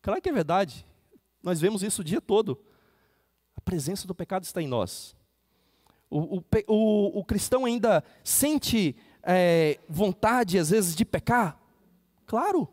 [0.00, 0.86] Claro que é verdade.
[1.42, 2.58] Nós vemos isso o dia todo.
[3.56, 5.15] A presença do pecado está em nós.
[6.10, 6.38] O,
[6.68, 11.60] o, o, cristão ainda sente é, vontade, às vezes, de pecar?
[12.26, 12.68] Claro.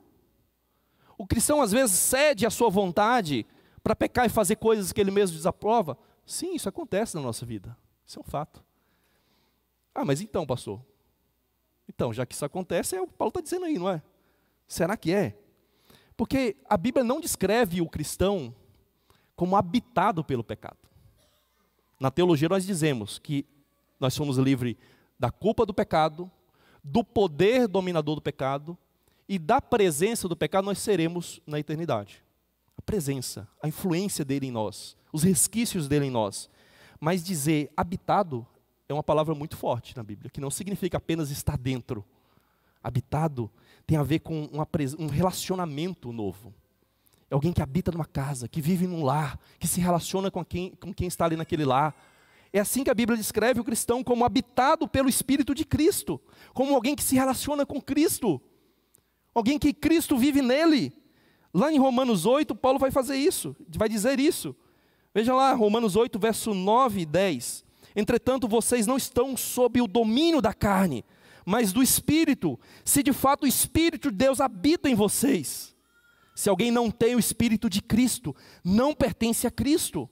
[1.18, 3.46] O cristão, às vezes, cede à sua vontade
[3.84, 5.98] para pecar e fazer coisas que ele mesmo desaprova?
[6.26, 7.76] Sim, isso acontece na nossa vida.
[8.06, 8.64] Isso é um fato.
[9.94, 10.82] Ah, mas então, pastor?
[11.88, 14.02] Então, já que isso acontece, é o que Paulo está dizendo aí, não é?
[14.68, 15.38] Será que é?
[16.16, 18.56] Porque a Bíblia não descreve o cristão
[19.36, 20.78] como habitado pelo pecado.
[22.00, 23.46] Na teologia nós dizemos que
[24.00, 24.76] nós somos livres
[25.20, 26.30] da culpa do pecado,
[26.84, 28.78] do poder dominador do pecado
[29.28, 32.22] e da presença do pecado nós seremos na eternidade.
[32.78, 36.50] A presença, a influência dele em nós, os resquícios dele em nós.
[37.00, 38.46] Mas dizer habitado
[38.88, 42.04] é uma palavra muito forte na Bíblia, que não significa apenas estar dentro.
[42.84, 43.50] Habitado
[43.88, 44.68] tem a ver com uma,
[45.00, 46.54] um relacionamento novo.
[47.34, 50.70] É alguém que habita numa casa, que vive num lar, que se relaciona com quem,
[50.80, 51.96] com quem está ali naquele lar.
[52.54, 56.22] É assim que a Bíblia descreve o cristão como habitado pelo Espírito de Cristo,
[56.54, 58.40] como alguém que se relaciona com Cristo,
[59.34, 60.94] alguém que Cristo vive nele.
[61.52, 64.56] Lá em Romanos 8, Paulo vai fazer isso, vai dizer isso.
[65.12, 67.66] Veja lá, Romanos 8, verso 9 e 10.
[67.96, 71.04] Entretanto, vocês não estão sob o domínio da carne,
[71.44, 75.73] mas do Espírito, se de fato o Espírito de Deus habita em vocês.
[76.36, 80.10] Se alguém não tem o Espírito de Cristo, não pertence a Cristo.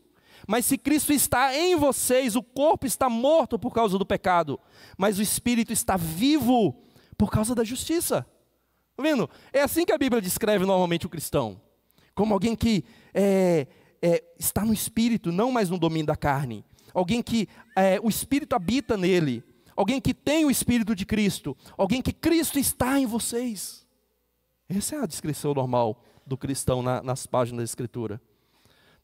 [0.48, 4.60] Mas se Cristo está em vocês, o corpo está morto por causa do pecado,
[4.98, 6.84] mas o espírito está vivo
[7.18, 8.26] por causa da justiça.
[8.92, 9.30] Está vendo?
[9.54, 11.62] É assim que a Bíblia descreve normalmente o cristão:
[12.16, 13.68] como alguém que é,
[14.02, 16.66] é, está no espírito, não mais no domínio da carne.
[16.94, 19.44] Alguém que é, o espírito habita nele.
[19.76, 21.56] Alguém que tem o espírito de Cristo.
[21.78, 23.88] Alguém que Cristo está em vocês.
[24.68, 28.22] Essa é a descrição normal do cristão na, nas páginas da Escritura.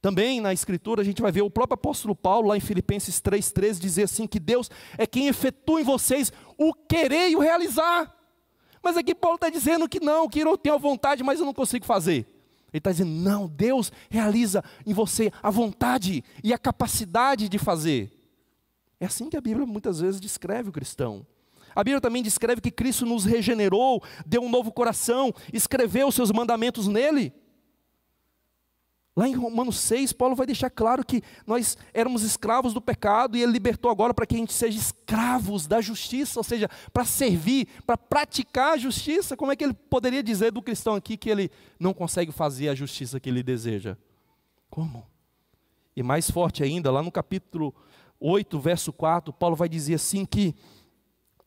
[0.01, 3.79] Também na Escritura a gente vai ver o próprio apóstolo Paulo, lá em Filipenses 3,13,
[3.79, 8.15] dizer assim: que Deus é quem efetua em vocês o querer e o realizar.
[8.81, 11.53] Mas aqui Paulo está dizendo que não, que eu tenho a vontade, mas eu não
[11.53, 12.25] consigo fazer.
[12.71, 18.11] Ele está dizendo: não, Deus realiza em você a vontade e a capacidade de fazer.
[18.99, 21.25] É assim que a Bíblia muitas vezes descreve o cristão.
[21.77, 26.31] A Bíblia também descreve que Cristo nos regenerou, deu um novo coração, escreveu os seus
[26.31, 27.31] mandamentos nele.
[29.15, 33.43] Lá em Romanos 6, Paulo vai deixar claro que nós éramos escravos do pecado e
[33.43, 37.67] ele libertou agora para que a gente seja escravos da justiça, ou seja, para servir,
[37.85, 39.37] para praticar a justiça.
[39.37, 42.75] Como é que ele poderia dizer do cristão aqui que ele não consegue fazer a
[42.75, 43.95] justiça que ele deseja?
[44.67, 45.05] Como?
[45.95, 47.71] E mais forte ainda, lá no capítulo
[48.19, 50.55] 8, verso 4, Paulo vai dizer assim que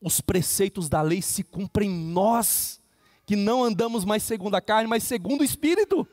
[0.01, 2.81] os preceitos da lei se cumprem em nós,
[3.25, 6.07] que não andamos mais segundo a carne, mas segundo o Espírito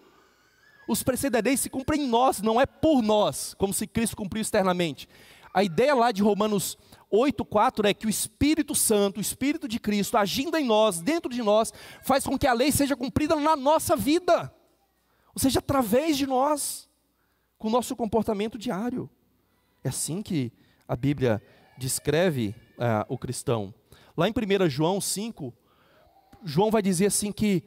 [0.88, 5.06] os precedentes se cumprem em nós, não é por nós, como se Cristo cumpriu externamente.
[5.52, 6.78] A ideia lá de Romanos
[7.12, 11.42] 8,4 é que o Espírito Santo, o Espírito de Cristo, agindo em nós, dentro de
[11.42, 11.72] nós,
[12.02, 14.52] faz com que a lei seja cumprida na nossa vida,
[15.34, 16.88] ou seja, através de nós,
[17.58, 19.10] com o nosso comportamento diário.
[19.84, 20.50] É assim que
[20.86, 21.42] a Bíblia
[21.76, 23.74] descreve uh, o cristão.
[24.18, 25.54] Lá em 1 João 5,
[26.44, 27.64] João vai dizer assim que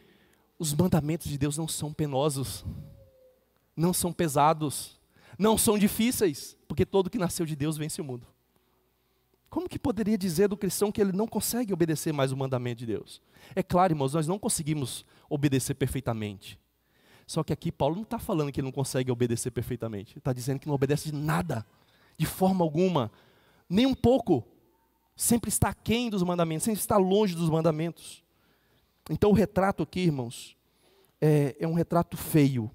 [0.59, 2.63] os mandamentos de Deus não são penosos
[3.75, 4.99] não são pesados,
[5.37, 8.27] não são difíceis, porque todo que nasceu de Deus vence o mundo.
[9.49, 12.85] Como que poderia dizer do cristão que ele não consegue obedecer mais o mandamento de
[12.85, 13.21] Deus?
[13.53, 16.59] É claro, irmãos, nós não conseguimos obedecer perfeitamente.
[17.27, 20.17] Só que aqui Paulo não está falando que ele não consegue obedecer perfeitamente.
[20.17, 21.65] Está dizendo que não obedece de nada,
[22.17, 23.11] de forma alguma,
[23.69, 24.45] nem um pouco.
[25.15, 28.23] Sempre está aquém dos mandamentos, sempre está longe dos mandamentos.
[29.09, 30.55] Então o retrato aqui, irmãos,
[31.19, 32.71] é, é um retrato feio,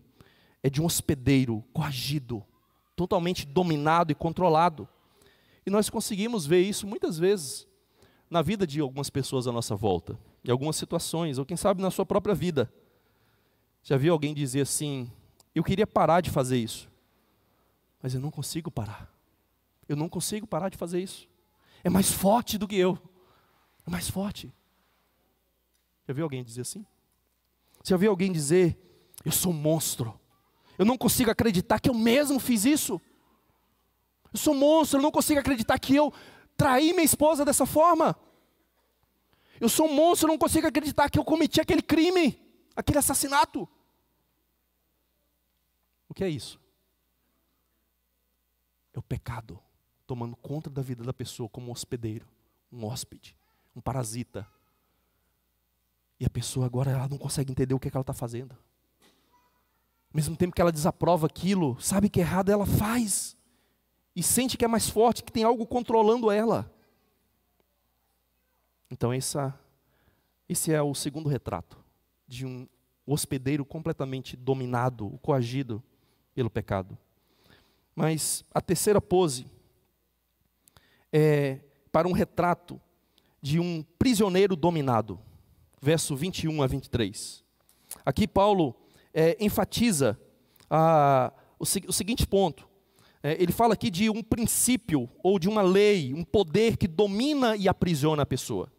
[0.62, 2.44] é de um hospedeiro coagido,
[2.94, 4.88] totalmente dominado e controlado.
[5.64, 7.66] E nós conseguimos ver isso muitas vezes
[8.31, 11.90] na vida de algumas pessoas à nossa volta, em algumas situações, ou quem sabe na
[11.90, 12.72] sua própria vida.
[13.83, 15.11] Já viu alguém dizer assim:
[15.55, 16.88] Eu queria parar de fazer isso,
[18.03, 19.12] mas eu não consigo parar.
[19.88, 21.29] Eu não consigo parar de fazer isso.
[21.87, 22.99] É mais forte do que eu.
[23.87, 24.53] É mais forte.
[26.05, 26.85] Já viu alguém dizer assim?
[27.85, 28.77] Já viu alguém dizer:
[29.25, 30.18] Eu sou um monstro.
[30.77, 33.01] Eu não consigo acreditar que eu mesmo fiz isso.
[34.33, 36.12] Eu sou monstro, eu não consigo acreditar que eu
[36.57, 38.16] traí minha esposa dessa forma.
[39.61, 42.37] Eu sou um monstro, eu não consigo acreditar que eu cometi aquele crime,
[42.75, 43.68] aquele assassinato.
[46.09, 46.59] O que é isso?
[48.92, 49.62] É o pecado
[50.07, 52.27] tomando conta da vida da pessoa como um hospedeiro,
[52.73, 53.37] um hóspede,
[53.75, 54.47] um parasita.
[56.19, 58.53] E a pessoa agora ela não consegue entender o que, é que ela está fazendo.
[58.53, 63.37] Ao mesmo tempo que ela desaprova aquilo, sabe que é errado, ela faz.
[64.14, 66.73] E sente que é mais forte, que tem algo controlando ela.
[68.90, 69.59] Então, essa,
[70.49, 71.77] esse é o segundo retrato
[72.27, 72.66] de um
[73.05, 75.83] hospedeiro completamente dominado, coagido
[76.35, 76.97] pelo pecado.
[77.95, 79.47] Mas a terceira pose
[81.12, 81.61] é
[81.92, 82.81] para um retrato
[83.40, 85.19] de um prisioneiro dominado.
[85.81, 87.45] Verso 21 a 23.
[88.05, 88.75] Aqui Paulo
[89.14, 90.19] é, enfatiza
[90.69, 92.69] a, o, o, seguinte ponto.
[93.23, 97.57] É, ele fala aqui de um princípio ou de uma lei, um poder que domina
[97.57, 98.71] e aprisiona a pessoa.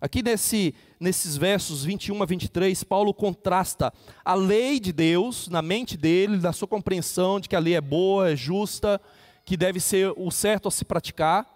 [0.00, 3.92] Aqui nesse, nesses versos 21 a 23, Paulo contrasta
[4.24, 7.80] a lei de Deus na mente dele, na sua compreensão de que a lei é
[7.80, 9.00] boa, é justa,
[9.46, 11.48] que deve ser o certo a se praticar,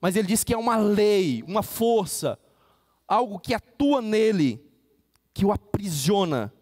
[0.00, 2.36] mas ele diz que é uma lei, uma força,
[3.06, 4.60] algo que atua nele,
[5.32, 6.52] que o aprisiona,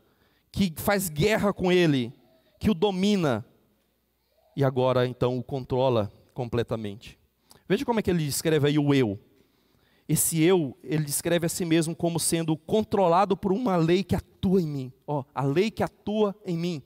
[0.53, 2.13] que faz guerra com ele,
[2.61, 3.45] que o domina
[4.55, 7.19] e agora então o controla completamente.
[7.67, 9.19] Veja como é que ele descreve aí o eu.
[10.07, 14.61] Esse eu, ele descreve a si mesmo como sendo controlado por uma lei que atua
[14.61, 14.93] em mim.
[15.07, 16.83] Ó, a lei que atua em mim.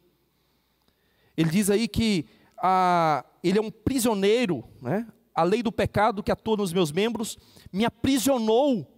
[1.36, 2.26] Ele diz aí que
[2.58, 5.06] a, ele é um prisioneiro, né?
[5.34, 7.38] a lei do pecado que atua nos meus membros
[7.72, 8.90] me aprisionou,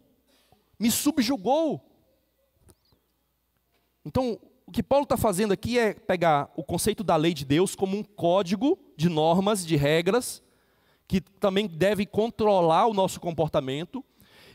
[0.79, 1.85] me subjugou.
[4.05, 7.75] Então, o que Paulo está fazendo aqui é pegar o conceito da lei de Deus
[7.75, 10.43] como um código de normas, de regras,
[11.09, 14.05] que também deve controlar o nosso comportamento,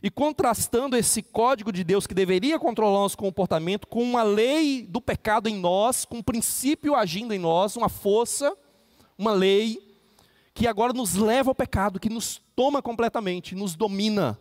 [0.04, 4.86] e contrastando esse código de Deus que deveria controlar o nosso comportamento com uma lei
[4.86, 8.54] do pecado em nós, com um princípio agindo em nós, uma força,
[9.24, 9.82] uma lei
[10.54, 14.38] que agora nos leva ao pecado, que nos toma completamente, nos domina,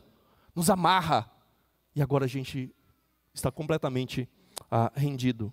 [0.57, 1.31] nos amarra,
[1.95, 2.75] e agora a gente
[3.33, 4.29] está completamente
[4.69, 5.53] ah, rendido.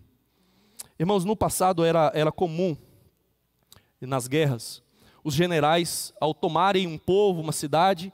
[0.98, 2.76] Irmãos, no passado era, era comum,
[4.02, 4.82] nas guerras,
[5.24, 8.12] os generais, ao tomarem um povo, uma cidade,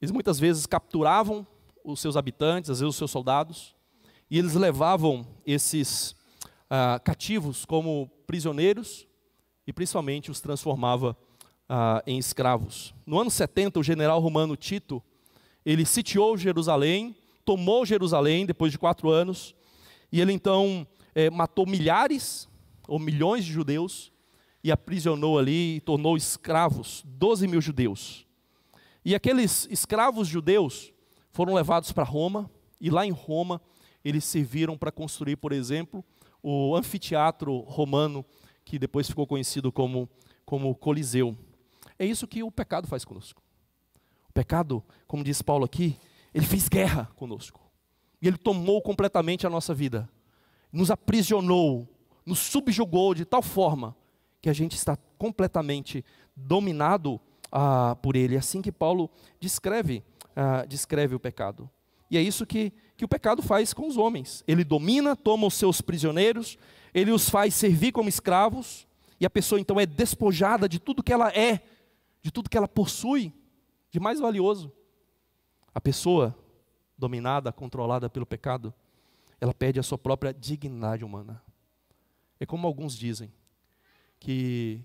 [0.00, 1.44] eles muitas vezes capturavam
[1.82, 3.74] os seus habitantes, às vezes os seus soldados,
[4.30, 6.14] e eles levavam esses
[6.70, 9.06] ah, cativos como prisioneiros
[9.66, 11.16] e principalmente os transformava
[11.68, 12.94] ah, em escravos.
[13.04, 15.02] No ano 70, o general romano Tito,
[15.64, 19.54] ele sitiou Jerusalém, tomou Jerusalém depois de quatro anos,
[20.12, 22.48] e ele então é, matou milhares
[22.86, 24.12] ou milhões de judeus
[24.62, 28.26] e aprisionou ali e tornou escravos 12 mil judeus.
[29.04, 30.92] E aqueles escravos judeus
[31.30, 32.50] foram levados para Roma,
[32.80, 33.60] e lá em Roma
[34.04, 36.04] eles serviram para construir, por exemplo,
[36.42, 38.24] o anfiteatro romano,
[38.66, 40.10] que depois ficou conhecido como,
[40.44, 41.38] como Coliseu.
[41.96, 43.40] É isso que o pecado faz conosco.
[44.28, 45.96] O pecado, como diz Paulo aqui,
[46.34, 47.60] ele fez guerra conosco.
[48.20, 50.10] E ele tomou completamente a nossa vida.
[50.72, 51.88] Nos aprisionou,
[52.26, 53.96] nos subjugou de tal forma
[54.42, 57.20] que a gente está completamente dominado
[57.52, 58.34] ah, por ele.
[58.34, 60.02] É assim que Paulo descreve,
[60.34, 61.70] ah, descreve o pecado.
[62.10, 64.42] E é isso que, que o pecado faz com os homens.
[64.46, 66.58] Ele domina, toma os seus prisioneiros,
[66.96, 68.88] ele os faz servir como escravos,
[69.20, 71.62] e a pessoa então é despojada de tudo que ela é,
[72.22, 73.34] de tudo que ela possui,
[73.90, 74.72] de mais valioso.
[75.74, 76.34] A pessoa
[76.96, 78.72] dominada, controlada pelo pecado,
[79.38, 81.42] ela perde a sua própria dignidade humana.
[82.40, 83.30] É como alguns dizem,
[84.18, 84.80] que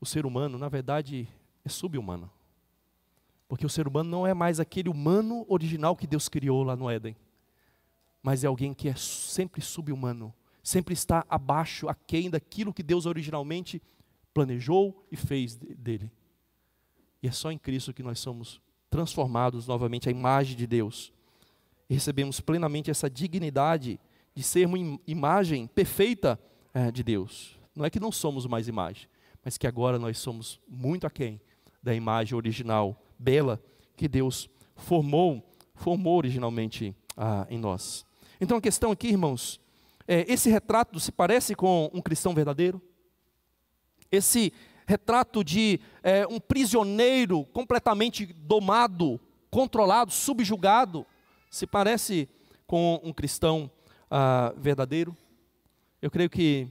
[0.00, 1.28] o ser humano, na verdade,
[1.62, 2.30] é subhumano.
[3.46, 6.88] Porque o ser humano não é mais aquele humano original que Deus criou lá no
[6.88, 7.14] Éden,
[8.22, 10.32] mas é alguém que é sempre subhumano,
[10.62, 13.82] sempre está abaixo, aquém daquilo que Deus originalmente
[14.32, 16.10] planejou e fez dele.
[17.22, 21.12] E é só em Cristo que nós somos transformados novamente à imagem de Deus.
[21.88, 23.98] E recebemos plenamente essa dignidade
[24.34, 26.38] de sermos imagem perfeita
[26.72, 27.58] é, de Deus.
[27.74, 29.08] Não é que não somos mais imagem,
[29.44, 31.40] mas que agora nós somos muito aquém
[31.82, 33.62] da imagem original, bela,
[33.96, 35.42] que Deus formou,
[35.74, 38.06] formou originalmente ah, em nós.
[38.40, 39.60] Então a questão aqui, irmãos,
[40.06, 42.80] é, esse retrato se parece com um cristão verdadeiro?
[44.10, 44.52] Esse
[44.86, 51.06] retrato de é, um prisioneiro completamente domado, controlado, subjugado,
[51.50, 52.28] se parece
[52.66, 53.70] com um cristão
[54.10, 55.16] ah, verdadeiro?
[56.00, 56.68] Eu creio que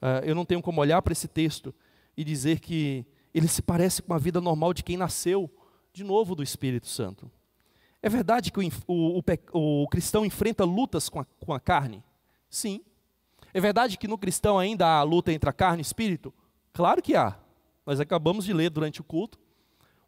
[0.00, 1.74] ah, eu não tenho como olhar para esse texto
[2.16, 5.50] e dizer que ele se parece com a vida normal de quem nasceu
[5.92, 7.30] de novo do Espírito Santo.
[8.02, 12.02] É verdade que o, o, o, o cristão enfrenta lutas com a, com a carne?
[12.52, 12.82] Sim.
[13.54, 16.32] É verdade que no cristão ainda há luta entre a carne e o espírito?
[16.72, 17.34] Claro que há.
[17.86, 19.38] Nós acabamos de ler durante o culto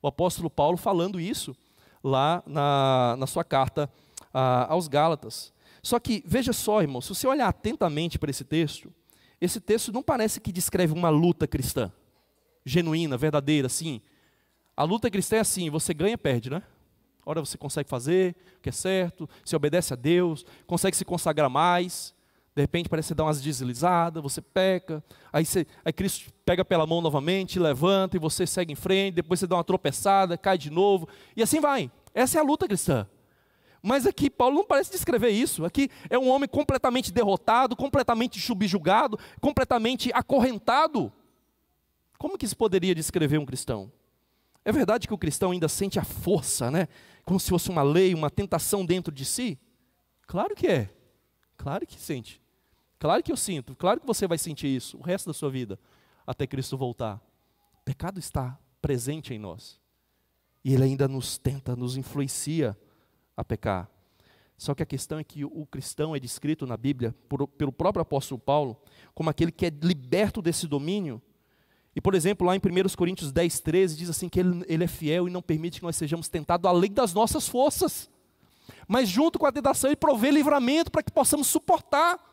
[0.03, 1.57] o apóstolo Paulo falando isso
[2.03, 3.91] lá na, na sua carta
[4.33, 5.51] a, aos Gálatas.
[5.83, 8.93] Só que, veja só, irmão, se você olhar atentamente para esse texto,
[9.41, 11.91] esse texto não parece que descreve uma luta cristã
[12.67, 14.03] genuína, verdadeira, assim.
[14.77, 16.63] A luta cristã é assim, você ganha perde, né?
[17.25, 21.49] Ora você consegue fazer o que é certo, se obedece a Deus, consegue se consagrar
[21.49, 22.14] mais,
[22.55, 25.03] de repente parece que você dá umas deslizadas, você peca,
[25.33, 29.41] aí, você, aí Cristo pega pela mão novamente, levanta e você segue em frente, depois
[29.41, 31.91] você dá uma tropeçada, cai de novo, e assim vai.
[32.15, 33.09] Essa é a luta cristã.
[33.83, 35.65] Mas aqui Paulo não parece descrever isso.
[35.65, 41.13] Aqui é um homem completamente derrotado, completamente subjugado, completamente acorrentado.
[42.17, 43.93] Como que isso poderia descrever um cristão?
[44.65, 46.89] É verdade que o cristão ainda sente a força, né?
[47.25, 49.59] Como se fosse uma lei, uma tentação dentro de si?
[50.27, 50.89] Claro que é.
[51.57, 52.44] Claro que sente.
[53.05, 53.77] Claro que eu sinto.
[53.77, 55.79] Claro que você vai sentir isso o resto da sua vida,
[56.27, 57.21] até Cristo voltar.
[57.79, 59.79] O pecado está presente em nós.
[60.65, 62.75] E ele ainda nos tenta, nos influencia
[63.37, 63.91] a pecar.
[64.57, 68.01] Só que a questão é que o cristão é descrito na Bíblia por, pelo próprio
[68.01, 68.75] apóstolo Paulo
[69.15, 71.21] como aquele que é liberto desse domínio.
[71.95, 74.89] E, por exemplo, lá em 1 Coríntios 10, 13, diz assim que ele, ele é
[74.89, 78.09] fiel e não permite que nós sejamos tentados além das nossas forças.
[78.89, 82.33] Mas junto com a tentação ele provê livramento para que possamos suportar.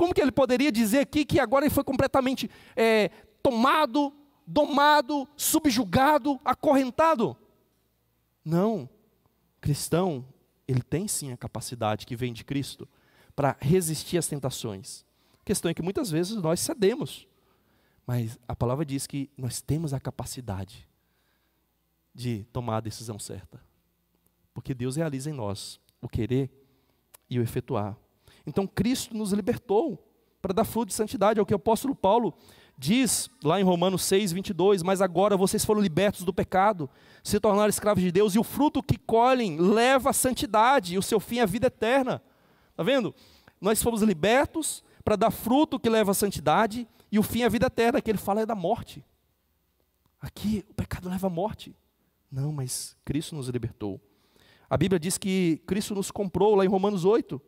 [0.00, 3.10] Como que ele poderia dizer aqui que agora ele foi completamente é,
[3.42, 4.10] tomado,
[4.46, 7.36] domado, subjugado, acorrentado?
[8.42, 8.88] Não.
[9.60, 10.24] Cristão,
[10.66, 12.88] ele tem sim a capacidade que vem de Cristo
[13.36, 15.04] para resistir às tentações.
[15.38, 17.28] A questão é que muitas vezes nós cedemos.
[18.06, 20.88] Mas a palavra diz que nós temos a capacidade
[22.14, 23.62] de tomar a decisão certa.
[24.54, 26.50] Porque Deus realiza em nós o querer
[27.28, 27.98] e o efetuar.
[28.46, 30.06] Então Cristo nos libertou
[30.40, 32.34] para dar fruto de santidade, é o que o apóstolo Paulo
[32.80, 36.88] diz lá em Romanos 6, 22, mas agora vocês foram libertos do pecado,
[37.22, 41.02] se tornaram escravos de Deus, e o fruto que colhem leva à santidade, e o
[41.02, 42.22] seu fim é a vida eterna.
[42.70, 43.14] Está vendo?
[43.60, 47.50] Nós fomos libertos para dar fruto que leva à santidade, e o fim é a
[47.50, 49.04] vida eterna, que ele fala é da morte.
[50.18, 51.76] Aqui o pecado leva à morte.
[52.32, 54.00] Não, mas Cristo nos libertou.
[54.70, 57.42] A Bíblia diz que Cristo nos comprou, lá em Romanos 8,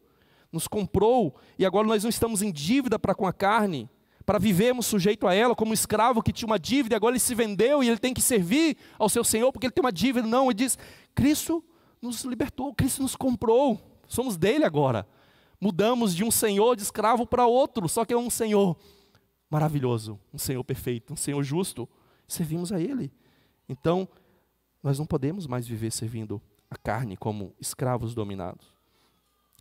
[0.52, 3.88] nos comprou, e agora nós não estamos em dívida para com a carne,
[4.24, 7.34] para vivermos sujeito a ela, como um escravo que tinha uma dívida, agora ele se
[7.34, 10.26] vendeu e ele tem que servir ao seu Senhor porque ele tem uma dívida.
[10.26, 10.78] Não, ele diz:
[11.14, 11.64] Cristo
[12.00, 15.06] nos libertou, Cristo nos comprou, somos dele agora.
[15.60, 18.76] Mudamos de um Senhor de escravo para outro, só que é um Senhor
[19.48, 21.88] maravilhoso, um Senhor perfeito, um Senhor justo.
[22.26, 23.12] Servimos a Ele.
[23.68, 24.08] Então,
[24.82, 26.40] nós não podemos mais viver servindo
[26.70, 28.71] a carne como escravos dominados.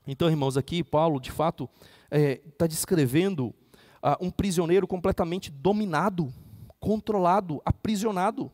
[0.06, 1.70] Então, irmãos, aqui Paulo, de fato,
[2.06, 6.34] está é, tá descrevendo uh, um prisioneiro completamente dominado,
[6.80, 8.52] controlado, aprisionado.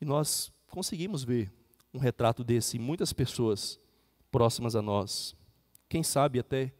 [0.00, 1.52] E nós conseguimos ver
[1.92, 3.80] um retrato desse em muitas pessoas
[4.30, 5.34] próximas a nós.
[5.88, 6.72] Quem sabe até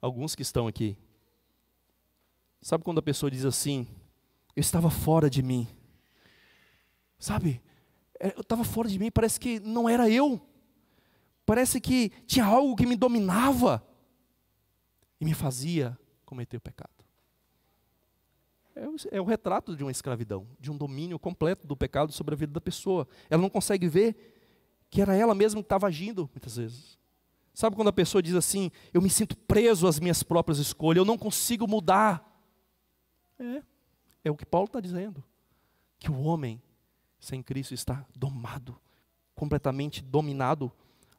[0.00, 0.96] alguns que estão aqui.
[2.60, 3.86] Sabe quando a pessoa diz assim:
[4.56, 5.68] Eu estava fora de mim.
[7.18, 7.62] Sabe?
[8.18, 10.40] É, eu estava fora de mim, parece que não era eu.
[11.50, 13.84] Parece que tinha algo que me dominava
[15.20, 17.04] e me fazia cometer o pecado.
[18.72, 22.36] É o, é o retrato de uma escravidão, de um domínio completo do pecado sobre
[22.36, 23.08] a vida da pessoa.
[23.28, 26.96] Ela não consegue ver que era ela mesma que estava agindo, muitas vezes.
[27.52, 31.04] Sabe quando a pessoa diz assim: Eu me sinto preso às minhas próprias escolhas, eu
[31.04, 32.24] não consigo mudar.
[33.40, 33.62] É,
[34.26, 35.20] é o que Paulo está dizendo.
[35.98, 36.62] Que o homem
[37.18, 38.80] sem Cristo está domado,
[39.34, 40.72] completamente dominado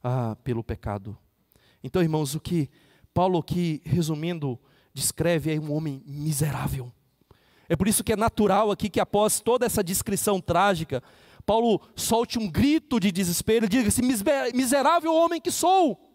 [0.03, 1.17] ah, pelo pecado.
[1.83, 2.69] Então, irmãos, o que
[3.13, 4.59] Paulo aqui, resumindo,
[4.93, 6.91] descreve aí um homem miserável.
[7.67, 11.01] É por isso que é natural aqui que após toda essa descrição trágica,
[11.45, 14.01] Paulo solte um grito de desespero e diga assim:
[14.53, 16.09] miserável homem que sou!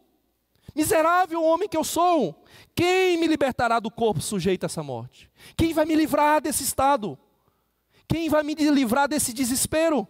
[0.75, 2.45] Miserável homem que eu sou!
[2.75, 5.31] Quem me libertará do corpo sujeito a essa morte?
[5.57, 7.19] Quem vai me livrar desse estado?
[8.07, 10.07] Quem vai me livrar desse desespero?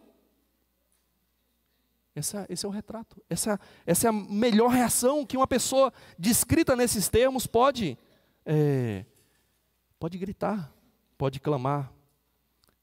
[2.17, 3.23] Essa, esse é o retrato.
[3.29, 7.99] Essa, essa é a melhor reação que uma pessoa descrita nesses termos pode,
[8.47, 9.05] é,
[10.01, 10.73] pode gritar,
[11.19, 11.93] pode clamar.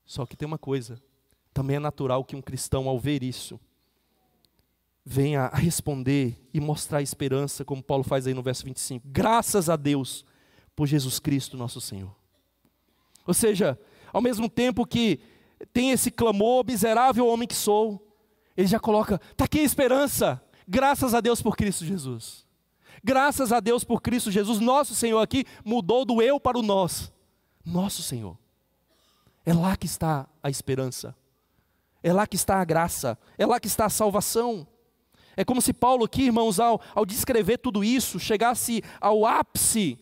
[0.06, 1.02] Só que tem uma coisa:
[1.52, 3.60] também é natural que um cristão, ao ver isso,
[5.04, 9.08] venha a responder e mostrar esperança, como Paulo faz aí no verso 25.
[9.10, 10.24] Graças a Deus
[10.76, 12.16] por Jesus Cristo, nosso Senhor.
[13.26, 13.80] Ou seja,
[14.12, 15.20] ao mesmo tempo que
[15.74, 18.13] tem esse clamor, miserável homem que sou,
[18.56, 22.44] ele já coloca, está aqui a esperança, graças a Deus por Cristo Jesus.
[23.04, 27.12] Graças a Deus por Cristo Jesus, nosso Senhor aqui mudou do eu para o nós.
[27.66, 28.38] Nosso Senhor.
[29.46, 31.16] É lá que está a esperança.
[32.02, 33.18] É lá que está a graça.
[33.38, 34.66] É lá que está a salvação.
[35.36, 39.98] É como se Paulo aqui, irmãos, ao, ao descrever tudo isso, chegasse ao ápice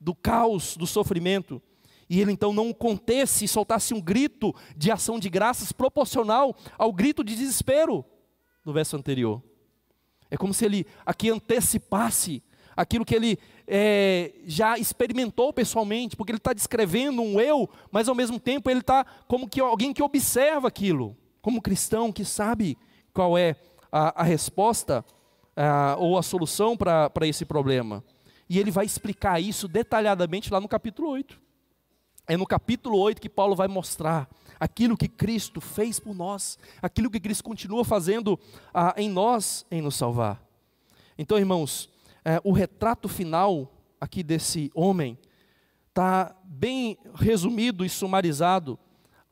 [0.00, 1.62] do caos, do sofrimento,
[2.08, 6.92] e ele então não contesse e soltasse um grito de ação de graças proporcional ao
[6.92, 8.04] grito de desespero
[8.64, 9.42] do verso anterior.
[10.30, 12.42] É como se ele aqui antecipasse
[12.76, 18.14] aquilo que ele é, já experimentou pessoalmente, porque ele está descrevendo um eu, mas ao
[18.14, 22.76] mesmo tempo ele está como que alguém que observa aquilo, como cristão que sabe
[23.12, 23.56] qual é
[23.90, 25.04] a, a resposta
[25.56, 28.04] a, ou a solução para esse problema.
[28.48, 31.45] E ele vai explicar isso detalhadamente lá no capítulo 8.
[32.28, 37.10] É no capítulo 8 que Paulo vai mostrar aquilo que Cristo fez por nós, aquilo
[37.10, 38.38] que Cristo continua fazendo
[38.74, 40.42] ah, em nós, em nos salvar.
[41.16, 41.88] Então, irmãos,
[42.24, 45.16] é, o retrato final aqui desse homem
[45.88, 48.78] está bem resumido e sumarizado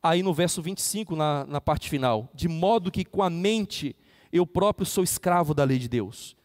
[0.01, 2.31] aí no verso 25, na, na parte final.
[2.33, 3.97] De modo que com a mente
[4.33, 6.37] eu próprio sou escravo da lei de Deus,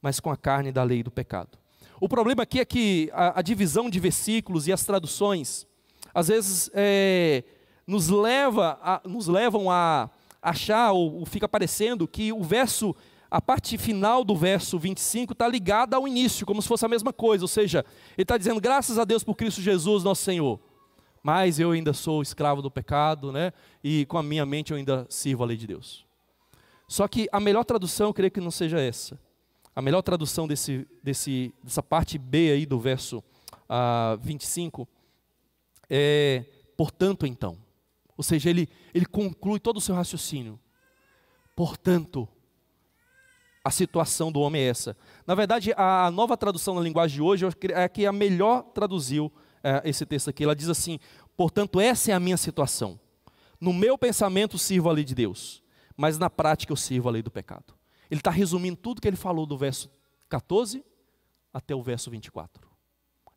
[0.00, 1.58] mas com a carne da lei do pecado.
[2.00, 5.66] O problema aqui é que a, a divisão de versículos e as traduções,
[6.18, 7.44] às vezes, é,
[7.86, 10.10] nos, leva a, nos levam a
[10.42, 12.94] achar, ou, ou fica parecendo, que o verso,
[13.30, 17.12] a parte final do verso 25 está ligada ao início, como se fosse a mesma
[17.12, 17.84] coisa, ou seja,
[18.16, 20.58] ele está dizendo, graças a Deus por Cristo Jesus, nosso Senhor,
[21.22, 23.52] mas eu ainda sou escravo do pecado, né?
[23.82, 26.04] e com a minha mente eu ainda sirvo a lei de Deus.
[26.88, 29.16] Só que a melhor tradução, eu creio que não seja essa.
[29.76, 33.22] A melhor tradução desse, desse, dessa parte B aí do verso uh,
[33.68, 34.88] ah, 25
[35.88, 36.44] é,
[36.76, 37.58] portanto, então.
[38.16, 40.58] Ou seja, ele, ele conclui todo o seu raciocínio.
[41.54, 42.28] Portanto,
[43.64, 44.96] a situação do homem é essa.
[45.26, 49.32] Na verdade, a nova tradução na linguagem de hoje é a que a melhor traduziu
[49.62, 50.44] é, esse texto aqui.
[50.44, 50.98] Ela diz assim:
[51.36, 52.98] portanto, essa é a minha situação.
[53.60, 55.62] No meu pensamento sirvo a lei de Deus,
[55.96, 57.74] mas na prática eu sirvo a lei do pecado.
[58.10, 59.90] Ele está resumindo tudo que ele falou do verso
[60.28, 60.84] 14
[61.52, 62.68] até o verso 24.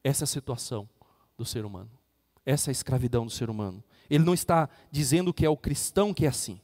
[0.03, 0.89] Essa é a situação
[1.37, 1.91] do ser humano.
[2.45, 3.83] Essa é a escravidão do ser humano.
[4.09, 6.59] Ele não está dizendo que é o cristão que é assim,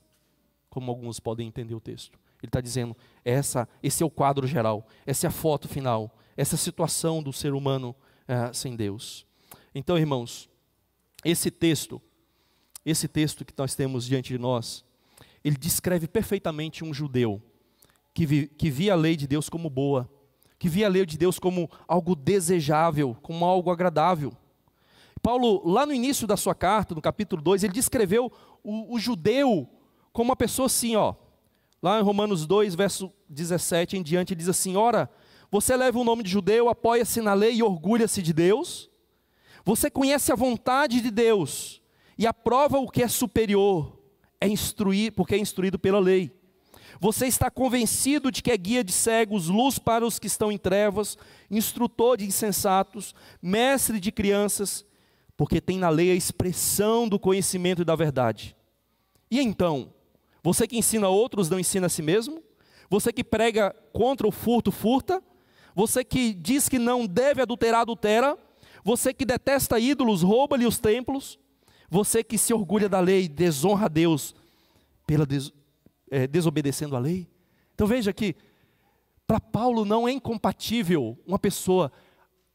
[0.70, 2.18] como alguns podem entender o texto.
[2.42, 6.56] Ele está dizendo, essa, esse é o quadro geral, essa é a foto final, essa
[6.56, 7.96] é a situação do ser humano
[8.28, 9.26] é, sem Deus.
[9.74, 10.50] Então, irmãos,
[11.24, 12.02] esse texto,
[12.86, 14.84] esse texto que nós temos diante de nós,
[15.44, 17.42] ele descreve perfeitamente um judeu
[18.14, 20.10] que, vi, que via a lei de Deus como boa,
[20.60, 24.34] que via a lei de Deus como algo desejável, como algo agradável.
[25.22, 28.32] Paulo, lá no início da sua carta, no capítulo 2, ele descreveu
[28.64, 29.70] o, o judeu
[30.12, 31.16] como uma pessoa assim, ó.
[31.82, 35.10] Lá em Romanos 2, verso 17 em diante, ele diz assim: Ora,
[35.52, 38.90] você leva o nome de judeu, apoia-se na lei e orgulha-se de Deus.
[39.64, 41.82] Você conhece a vontade de Deus
[42.18, 44.00] e aprova o que é superior,
[44.40, 46.32] é instruir, porque é instruído pela lei.
[47.00, 50.58] Você está convencido de que é guia de cegos, luz para os que estão em
[50.58, 51.18] trevas,
[51.52, 54.86] instrutor de insensatos, mestre de crianças,
[55.38, 58.56] porque tem na lei a expressão do conhecimento e da verdade.
[59.30, 59.94] E então,
[60.44, 62.42] você que ensina outros não ensina a si mesmo?
[62.90, 65.22] Você que prega contra o furto, furta?
[65.76, 68.38] Você que diz que não deve adulterar, adultera?
[68.84, 71.38] Você que detesta ídolos, rouba-lhe os templos?
[71.90, 74.34] Você que se orgulha da lei, desonra a Deus
[75.06, 75.54] pela des
[76.10, 77.28] é, desobedecendo a lei.
[77.76, 78.36] Então veja que,
[79.28, 81.92] para Paulo não é incompatível uma pessoa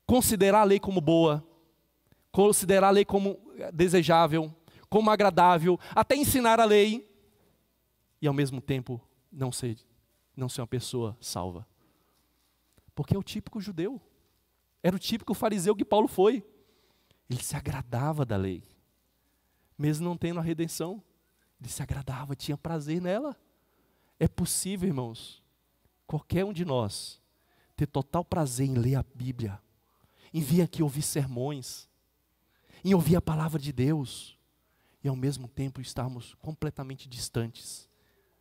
[0.07, 1.47] considerar a lei como boa,
[2.33, 3.39] considerar a lei como
[3.73, 4.53] desejável,
[4.89, 7.09] como agradável, até ensinar a lei,
[8.21, 9.77] e ao mesmo tempo não ser,
[10.37, 11.67] não ser uma pessoa salva.
[12.95, 14.01] Porque é o típico judeu,
[14.83, 16.45] era o típico fariseu que Paulo foi.
[17.31, 18.63] Ele se agradava da lei,
[19.79, 21.03] mesmo não tendo a redenção.
[21.61, 23.37] Ele se agradava, tinha prazer nela.
[24.19, 25.43] É possível, irmãos,
[26.07, 27.21] qualquer um de nós
[27.77, 29.61] ter total prazer em ler a Bíblia,
[30.35, 31.89] em vir aqui ouvir sermões,
[32.85, 34.39] em ouvir a palavra de Deus,
[35.03, 37.89] e ao mesmo tempo estarmos completamente distantes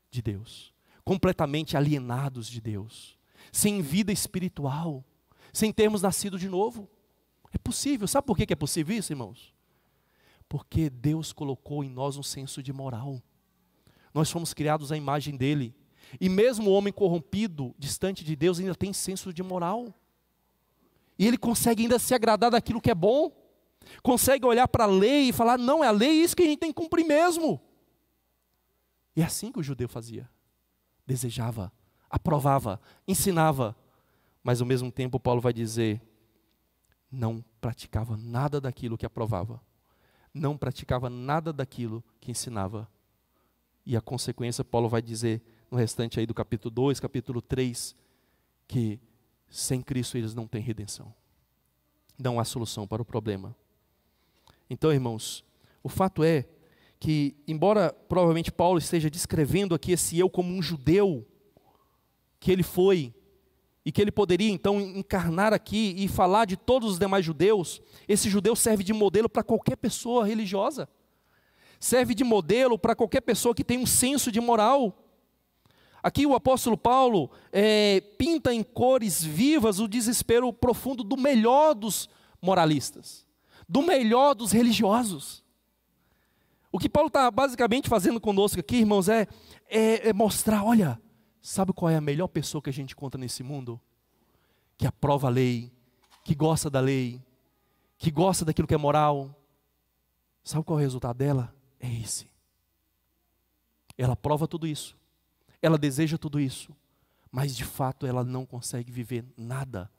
[0.09, 0.73] de Deus,
[1.03, 3.17] completamente alienados de Deus,
[3.51, 5.03] sem vida espiritual,
[5.51, 6.89] sem termos nascido de novo.
[7.51, 9.53] É possível, sabe por que é possível isso, irmãos?
[10.47, 13.21] Porque Deus colocou em nós um senso de moral.
[14.13, 15.73] Nós fomos criados à imagem dele.
[16.19, 19.93] E mesmo o homem corrompido, distante de Deus, ainda tem senso de moral.
[21.17, 23.31] E ele consegue ainda se agradar daquilo que é bom.
[24.01, 26.45] Consegue olhar para a lei e falar: não, é a lei é isso que a
[26.45, 27.61] gente tem que cumprir mesmo.
[29.15, 30.29] E é assim que o judeu fazia.
[31.05, 31.71] Desejava,
[32.09, 33.75] aprovava, ensinava.
[34.43, 36.01] Mas ao mesmo tempo, Paulo vai dizer:
[37.11, 39.61] não praticava nada daquilo que aprovava
[40.33, 42.87] não praticava nada daquilo que ensinava.
[43.85, 47.95] E a consequência, Paulo vai dizer no restante aí do capítulo 2, capítulo 3,
[48.67, 48.99] que
[49.49, 51.13] sem Cristo eles não têm redenção.
[52.17, 53.55] Não há solução para o problema.
[54.73, 55.43] Então, irmãos,
[55.83, 56.45] o fato é
[56.97, 61.27] que, embora provavelmente Paulo esteja descrevendo aqui esse eu como um judeu,
[62.39, 63.13] que ele foi,
[63.85, 68.29] e que ele poderia então encarnar aqui e falar de todos os demais judeus, esse
[68.29, 70.87] judeu serve de modelo para qualquer pessoa religiosa,
[71.77, 74.97] serve de modelo para qualquer pessoa que tem um senso de moral.
[76.01, 82.07] Aqui o apóstolo Paulo é, pinta em cores vivas o desespero profundo do melhor dos
[82.41, 83.29] moralistas,
[83.71, 85.43] do melhor dos religiosos.
[86.71, 89.27] O que Paulo está basicamente fazendo conosco aqui, irmãos, é,
[89.69, 91.01] é, é mostrar: olha,
[91.41, 93.79] sabe qual é a melhor pessoa que a gente encontra nesse mundo?
[94.77, 95.71] Que aprova a lei,
[96.23, 97.21] que gosta da lei,
[97.97, 99.33] que gosta daquilo que é moral.
[100.43, 101.55] Sabe qual é o resultado dela?
[101.79, 102.29] É esse.
[103.97, 104.99] Ela prova tudo isso
[105.61, 106.75] ela deseja tudo isso,
[107.31, 109.89] mas de fato ela não consegue viver nada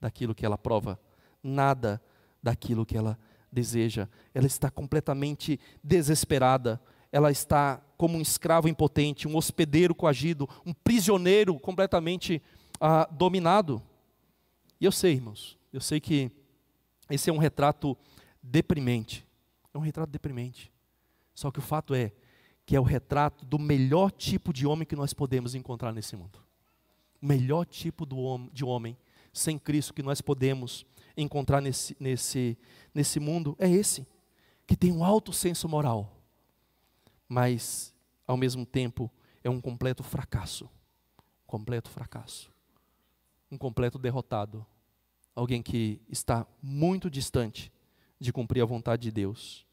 [0.00, 0.98] daquilo que ela prova,
[1.42, 2.00] nada
[2.42, 3.18] daquilo que ela
[3.50, 4.08] deseja.
[4.34, 6.80] Ela está completamente desesperada,
[7.12, 12.42] ela está como um escravo impotente, um hospedeiro coagido, um prisioneiro completamente
[12.80, 13.82] ah, dominado.
[14.80, 16.30] E eu sei, irmãos, eu sei que
[17.10, 17.96] esse é um retrato
[18.42, 19.26] deprimente.
[19.74, 20.72] É um retrato deprimente.
[21.34, 22.12] Só que o fato é
[22.64, 26.38] que é o retrato do melhor tipo de homem que nós podemos encontrar nesse mundo.
[27.20, 28.06] O melhor tipo
[28.52, 28.96] de homem
[29.32, 30.86] sem Cristo que nós podemos
[31.22, 32.58] encontrar nesse, nesse,
[32.94, 34.06] nesse mundo é esse,
[34.66, 36.16] que tem um alto senso moral,
[37.28, 37.94] mas,
[38.26, 39.10] ao mesmo tempo,
[39.42, 40.68] é um completo fracasso.
[41.46, 42.52] Completo fracasso.
[43.50, 44.64] Um completo derrotado.
[45.34, 47.72] Alguém que está muito distante
[48.18, 49.66] de cumprir a vontade de Deus.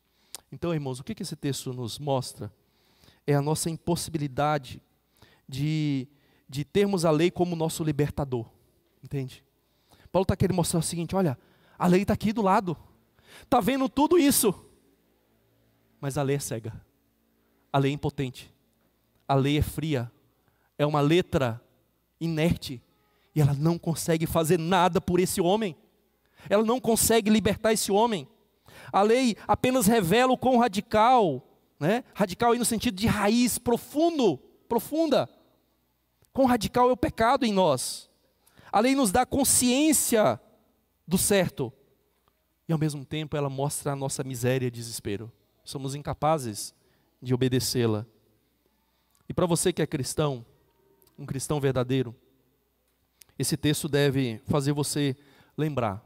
[0.51, 2.51] Então, irmãos, o que esse texto nos mostra?
[3.27, 4.81] é a nossa impossibilidade
[5.47, 6.07] de,
[6.47, 8.49] de termos a lei como nosso libertador.
[9.03, 9.43] Entende?
[10.17, 11.37] Paulo está querendo mostrar o seguinte: olha,
[11.77, 12.75] a lei está aqui do lado,
[13.43, 14.51] está vendo tudo isso,
[16.01, 16.73] mas a lei é cega,
[17.71, 18.51] a lei é impotente,
[19.27, 20.11] a lei é fria,
[20.75, 21.61] é uma letra
[22.19, 22.81] inerte,
[23.35, 25.77] e ela não consegue fazer nada por esse homem,
[26.49, 28.27] ela não consegue libertar esse homem.
[28.91, 31.43] A lei apenas revela o quão radical
[31.79, 32.03] né?
[32.15, 35.29] Radical aí no sentido de raiz, profundo, profunda.
[36.33, 38.09] Quão radical é o pecado em nós.
[38.71, 40.39] A lei nos dá consciência
[41.07, 41.71] do certo.
[42.67, 45.31] E ao mesmo tempo ela mostra a nossa miséria e desespero.
[45.63, 46.73] Somos incapazes
[47.21, 48.05] de obedecê-la.
[49.27, 50.45] E para você que é cristão,
[51.17, 52.15] um cristão verdadeiro,
[53.37, 55.15] esse texto deve fazer você
[55.57, 56.03] lembrar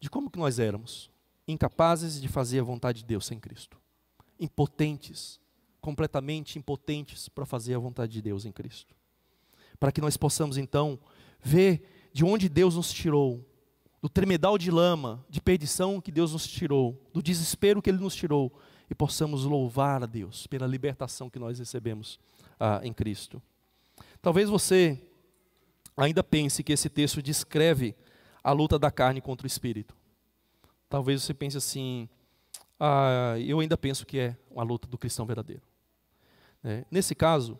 [0.00, 1.10] de como que nós éramos,
[1.46, 3.82] incapazes de fazer a vontade de Deus sem Cristo
[4.42, 5.40] impotentes,
[5.80, 8.92] completamente impotentes para fazer a vontade de Deus em Cristo.
[9.78, 10.98] Para que nós possamos então
[11.42, 13.44] ver de onde Deus nos tirou,
[14.00, 18.14] do tremedal de lama, de perdição que Deus nos tirou, do desespero que Ele nos
[18.14, 18.52] tirou,
[18.90, 22.20] e possamos louvar a Deus pela libertação que nós recebemos
[22.60, 23.42] ah, em Cristo.
[24.20, 25.00] Talvez você
[25.96, 27.94] ainda pense que esse texto descreve
[28.44, 29.96] a luta da carne contra o espírito.
[30.88, 32.08] Talvez você pense assim,
[32.78, 35.62] ah, eu ainda penso que é uma luta do cristão verdadeiro.
[36.62, 37.58] É, nesse caso,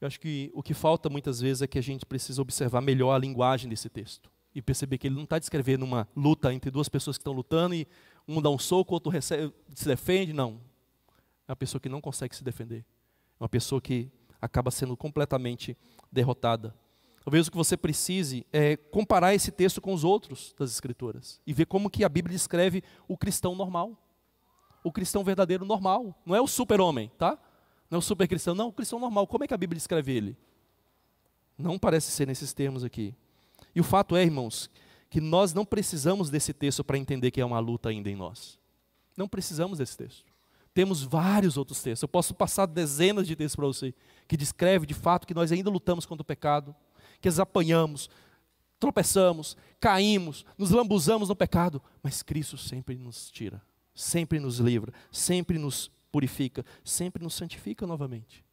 [0.00, 3.14] eu acho que o que falta muitas vezes é que a gente precisa observar melhor
[3.14, 6.88] a linguagem desse texto e perceber que ele não está descrevendo uma luta entre duas
[6.88, 7.86] pessoas que estão lutando e
[8.26, 10.32] um dá um soco, o outro recebe, se defende.
[10.32, 10.60] Não.
[11.46, 12.84] É uma pessoa que não consegue se defender.
[13.38, 15.76] É uma pessoa que acaba sendo completamente
[16.10, 16.74] derrotada.
[17.24, 21.52] Talvez o que você precise é comparar esse texto com os outros das Escrituras e
[21.52, 23.98] ver como que a Bíblia descreve o cristão normal
[24.82, 26.14] o cristão verdadeiro normal.
[26.24, 27.38] Não é o super-homem, tá?
[27.90, 29.26] Não é o super cristão, não, o cristão normal.
[29.26, 30.36] Como é que a Bíblia descreve ele?
[31.56, 33.14] Não parece ser nesses termos aqui.
[33.74, 34.70] E o fato é, irmãos,
[35.10, 38.58] que nós não precisamos desse texto para entender que é uma luta ainda em nós.
[39.16, 40.24] Não precisamos desse texto.
[40.74, 42.02] Temos vários outros textos.
[42.02, 43.94] Eu posso passar dezenas de textos para você
[44.28, 46.74] que descreve de fato que nós ainda lutamos contra o pecado,
[47.20, 48.08] que as apanhamos,
[48.78, 53.60] tropeçamos, caímos, nos lambuzamos no pecado, mas Cristo sempre nos tira
[53.98, 58.44] sempre nos livra, sempre nos purifica, sempre nos santifica novamente.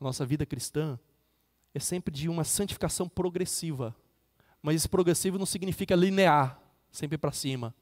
[0.00, 0.98] Nossa vida cristã
[1.74, 3.94] é sempre de uma santificação progressiva.
[4.60, 6.60] Mas esse progressivo não significa linear,
[6.90, 7.74] sempre para cima.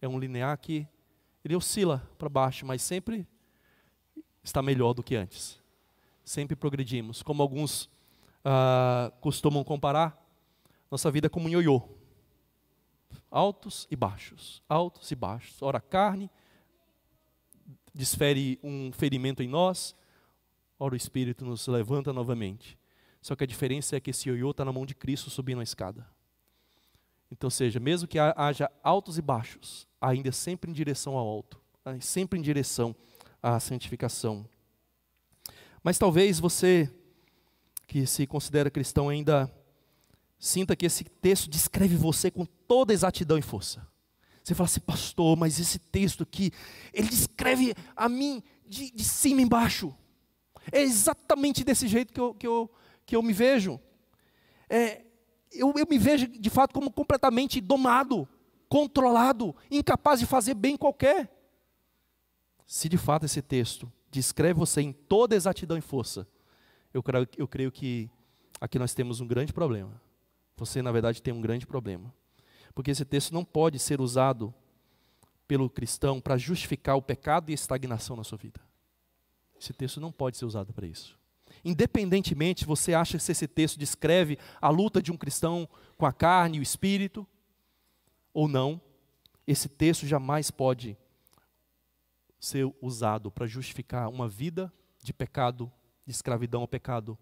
[0.00, 0.86] É um linear que
[1.44, 3.26] ele oscila para baixo, mas sempre
[4.42, 5.60] está melhor do que antes.
[6.24, 7.22] Sempre progredimos.
[7.22, 7.88] Como alguns
[8.44, 10.20] ah, costumam comparar,
[10.90, 11.82] nossa vida é como um ioiô
[13.34, 15.60] altos e baixos, altos e baixos.
[15.60, 16.30] Ora, carne
[17.94, 19.94] desfere um ferimento em nós,
[20.78, 22.76] ora, o Espírito nos levanta novamente.
[23.22, 25.62] Só que a diferença é que esse ioiô está na mão de Cristo subindo a
[25.62, 26.06] escada.
[27.30, 31.60] Então, seja, mesmo que haja altos e baixos, ainda é sempre em direção ao alto,
[31.84, 32.94] é sempre em direção
[33.42, 34.46] à santificação.
[35.82, 36.92] Mas talvez você,
[37.86, 39.52] que se considera cristão, ainda
[40.38, 43.86] sinta que esse texto descreve você com toda exatidão e força.
[44.44, 46.52] Você fala assim, pastor, mas esse texto aqui,
[46.92, 49.96] ele descreve a mim de, de cima embaixo.
[50.70, 52.70] É exatamente desse jeito que eu, que eu,
[53.06, 53.80] que eu me vejo.
[54.68, 55.00] É,
[55.50, 58.28] eu, eu me vejo, de fato, como completamente domado,
[58.68, 61.34] controlado, incapaz de fazer bem qualquer.
[62.66, 66.28] Se de fato esse texto descreve você em toda exatidão e força,
[66.92, 68.10] eu creio, eu creio que
[68.60, 69.98] aqui nós temos um grande problema.
[70.54, 72.12] Você, na verdade, tem um grande problema.
[72.74, 74.52] Porque esse texto não pode ser usado
[75.46, 78.60] pelo cristão para justificar o pecado e a estagnação na sua vida.
[79.60, 81.18] Esse texto não pode ser usado para isso.
[81.64, 86.56] Independentemente, você acha que esse texto descreve a luta de um cristão com a carne
[86.56, 87.26] e o espírito,
[88.32, 88.80] ou não,
[89.46, 90.96] esse texto jamais pode
[92.40, 94.72] ser usado para justificar uma vida
[95.02, 95.70] de pecado,
[96.04, 97.16] de escravidão ao pecado,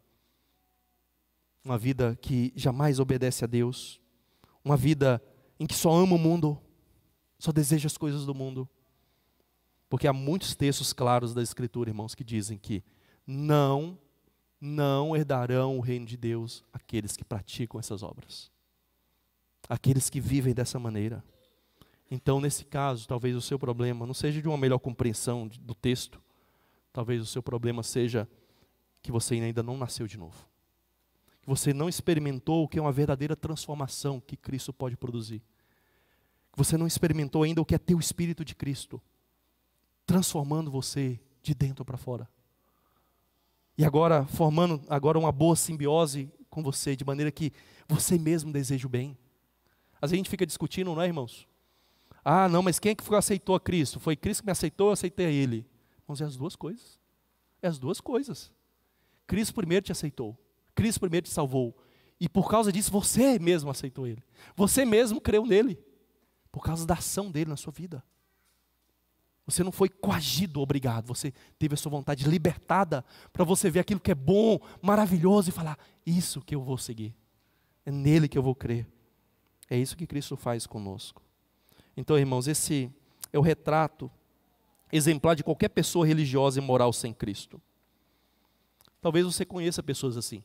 [1.64, 4.00] uma vida que jamais obedece a Deus,
[4.64, 5.22] uma vida
[5.62, 6.60] em que só ama o mundo,
[7.38, 8.68] só deseja as coisas do mundo.
[9.88, 12.82] Porque há muitos textos claros da Escritura, irmãos, que dizem que
[13.24, 13.96] não,
[14.60, 18.50] não herdarão o reino de Deus aqueles que praticam essas obras,
[19.68, 21.22] aqueles que vivem dessa maneira.
[22.10, 26.20] Então, nesse caso, talvez o seu problema não seja de uma melhor compreensão do texto,
[26.92, 28.28] talvez o seu problema seja
[29.00, 30.44] que você ainda não nasceu de novo
[31.42, 35.42] que você não experimentou o que é uma verdadeira transformação que Cristo pode produzir.
[36.53, 39.00] Que você não experimentou ainda o que é ter o Espírito de Cristo,
[40.07, 42.28] transformando você de dentro para fora.
[43.76, 47.53] E agora formando agora uma boa simbiose com você, de maneira que
[47.88, 49.16] você mesmo deseja o bem.
[50.00, 51.48] Às vezes a gente fica discutindo, não é, irmãos?
[52.24, 53.98] Ah, não, mas quem é que aceitou a Cristo?
[53.98, 55.66] Foi Cristo que me aceitou, eu aceitei a Ele.
[56.03, 57.00] Irmãos, é as duas coisas.
[57.61, 58.53] É as duas coisas.
[59.26, 60.38] Cristo primeiro te aceitou.
[60.74, 61.76] Cristo primeiro te salvou.
[62.20, 64.22] E por causa disso você mesmo aceitou Ele.
[64.55, 65.78] Você mesmo creu nele.
[66.53, 68.05] Por causa da ação dele na sua vida.
[69.46, 71.07] Você não foi coagido, obrigado.
[71.09, 75.53] Você teve a sua vontade libertada para você ver aquilo que é bom, maravilhoso e
[75.53, 77.14] falar: Isso que eu vou seguir.
[77.84, 78.86] É nele que eu vou crer.
[79.68, 81.22] É isso que Cristo faz conosco.
[81.96, 82.90] Então, irmãos, esse
[83.32, 84.11] é o retrato
[84.92, 87.61] exemplar de qualquer pessoa religiosa e moral sem Cristo.
[89.00, 90.44] Talvez você conheça pessoas assim.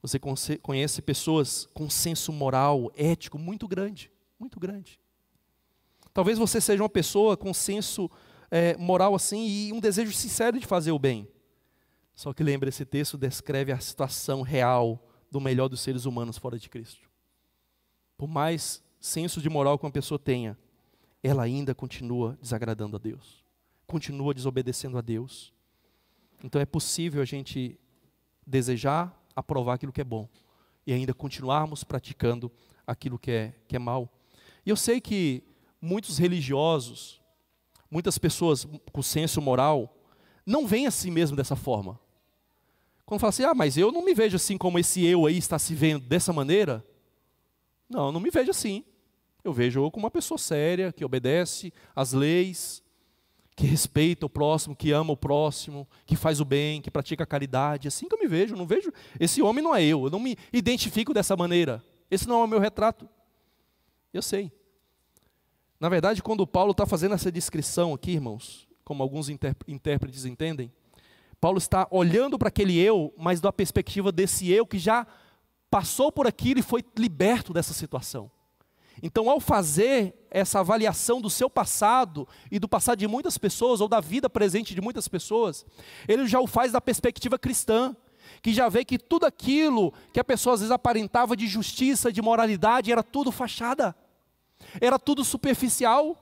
[0.00, 0.20] Você
[0.62, 5.00] conhece pessoas com senso moral, ético muito grande, muito grande.
[6.16, 8.10] Talvez você seja uma pessoa com senso
[8.50, 11.28] é, moral assim e um desejo sincero de fazer o bem.
[12.14, 14.98] Só que lembra, esse texto descreve a situação real
[15.30, 17.06] do melhor dos seres humanos fora de Cristo.
[18.16, 20.56] Por mais senso de moral que uma pessoa tenha,
[21.22, 23.44] ela ainda continua desagradando a Deus,
[23.86, 25.52] continua desobedecendo a Deus.
[26.42, 27.78] Então é possível a gente
[28.46, 30.26] desejar aprovar aquilo que é bom
[30.86, 32.50] e ainda continuarmos praticando
[32.86, 34.10] aquilo que é, que é mal.
[34.64, 35.44] E eu sei que
[35.80, 37.20] muitos religiosos,
[37.90, 39.96] muitas pessoas com senso moral,
[40.44, 41.98] não veem a si mesmo dessa forma.
[43.04, 45.58] Quando fala assim, ah, mas eu não me vejo assim como esse eu aí está
[45.58, 46.84] se vendo dessa maneira.
[47.88, 48.84] Não, não me vejo assim.
[49.44, 52.82] Eu vejo eu como uma pessoa séria, que obedece às leis,
[53.54, 57.26] que respeita o próximo, que ama o próximo, que faz o bem, que pratica a
[57.26, 57.86] caridade.
[57.86, 58.54] É assim que eu me vejo.
[58.54, 58.92] Eu não vejo.
[59.20, 60.04] Esse homem não é eu.
[60.04, 61.82] Eu não me identifico dessa maneira.
[62.10, 63.08] Esse não é o meu retrato.
[64.12, 64.52] Eu sei.
[65.78, 70.72] Na verdade, quando Paulo está fazendo essa descrição aqui, irmãos, como alguns intérpretes entendem,
[71.38, 75.06] Paulo está olhando para aquele eu, mas da perspectiva desse eu que já
[75.70, 78.30] passou por aquilo e foi liberto dessa situação.
[79.02, 83.88] Então, ao fazer essa avaliação do seu passado e do passado de muitas pessoas, ou
[83.88, 85.66] da vida presente de muitas pessoas,
[86.08, 87.94] ele já o faz da perspectiva cristã,
[88.40, 92.22] que já vê que tudo aquilo que a pessoa às vezes aparentava de justiça, de
[92.22, 93.94] moralidade, era tudo fachada,
[94.80, 96.16] era tudo superficial.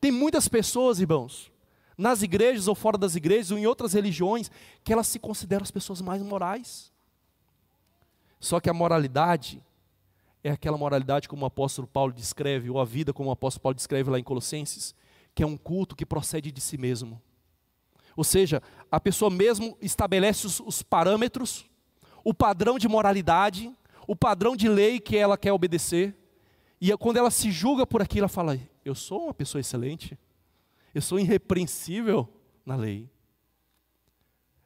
[0.00, 1.50] Tem muitas pessoas, irmãos,
[1.96, 4.50] nas igrejas ou fora das igrejas, ou em outras religiões,
[4.84, 6.92] que elas se consideram as pessoas mais morais.
[8.38, 9.64] Só que a moralidade
[10.42, 13.74] é aquela moralidade como o apóstolo Paulo descreve, ou a vida como o apóstolo Paulo
[13.74, 14.94] descreve lá em Colossenses,
[15.34, 17.20] que é um culto que procede de si mesmo.
[18.16, 21.68] Ou seja, a pessoa mesmo estabelece os, os parâmetros,
[22.24, 23.72] o padrão de moralidade,
[24.06, 26.16] o padrão de lei que ela quer obedecer,
[26.80, 30.18] e quando ela se julga por aquilo, ela fala: Eu sou uma pessoa excelente,
[30.94, 32.28] eu sou irrepreensível
[32.64, 33.10] na lei.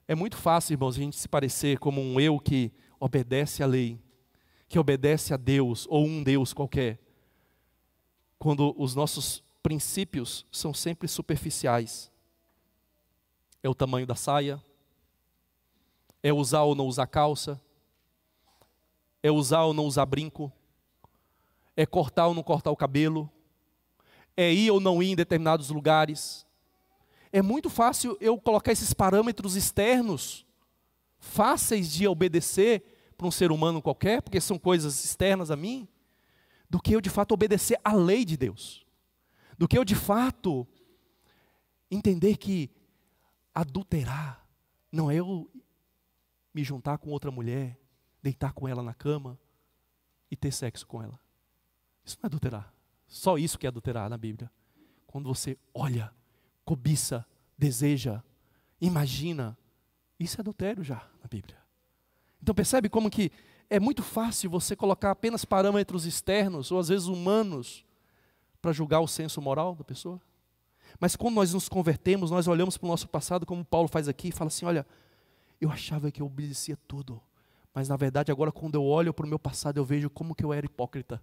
[0.06, 3.98] É muito fácil, irmãos, a gente se parecer como um eu que obedece à lei,
[4.68, 6.98] que obedece a Deus ou um Deus qualquer,
[8.38, 12.10] quando os nossos princípios são sempre superficiais.
[13.62, 14.62] É o tamanho da saia,
[16.22, 17.60] é usar ou não usar calça,
[19.22, 20.52] é usar ou não usar brinco,
[21.76, 23.30] é cortar ou não cortar o cabelo,
[24.36, 26.46] é ir ou não ir em determinados lugares,
[27.34, 30.46] É muito fácil eu colocar esses parâmetros externos,
[31.18, 35.88] fáceis de obedecer para um ser humano qualquer, porque são coisas externas a mim,
[36.68, 38.84] do que eu de fato obedecer à lei de Deus.
[39.56, 40.66] Do que eu de fato
[41.90, 42.70] entender que
[43.54, 44.46] adulterar
[44.90, 45.50] não é eu
[46.52, 47.78] me juntar com outra mulher,
[48.22, 49.38] deitar com ela na cama
[50.30, 51.18] e ter sexo com ela.
[52.04, 52.72] Isso não é adulterar.
[53.06, 54.50] Só isso que é adulterar na Bíblia.
[55.06, 56.12] Quando você olha,
[56.64, 57.26] cobiça,
[57.56, 58.22] deseja,
[58.80, 59.56] imagina,
[60.18, 61.56] isso é adultério já na Bíblia.
[62.42, 63.30] Então percebe como que
[63.68, 67.84] é muito fácil você colocar apenas parâmetros externos ou às vezes humanos
[68.60, 70.20] para julgar o senso moral da pessoa?
[71.00, 74.28] Mas quando nós nos convertemos, nós olhamos para o nosso passado, como Paulo faz aqui,
[74.28, 74.86] e fala assim: olha,
[75.60, 77.20] eu achava que eu obedecia tudo,
[77.74, 80.44] mas na verdade agora quando eu olho para o meu passado, eu vejo como que
[80.44, 81.22] eu era hipócrita,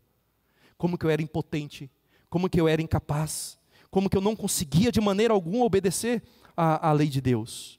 [0.79, 1.91] como que eu era impotente,
[2.29, 3.59] como que eu era incapaz,
[3.91, 6.23] como que eu não conseguia de maneira alguma obedecer
[6.55, 7.77] à, à lei de Deus.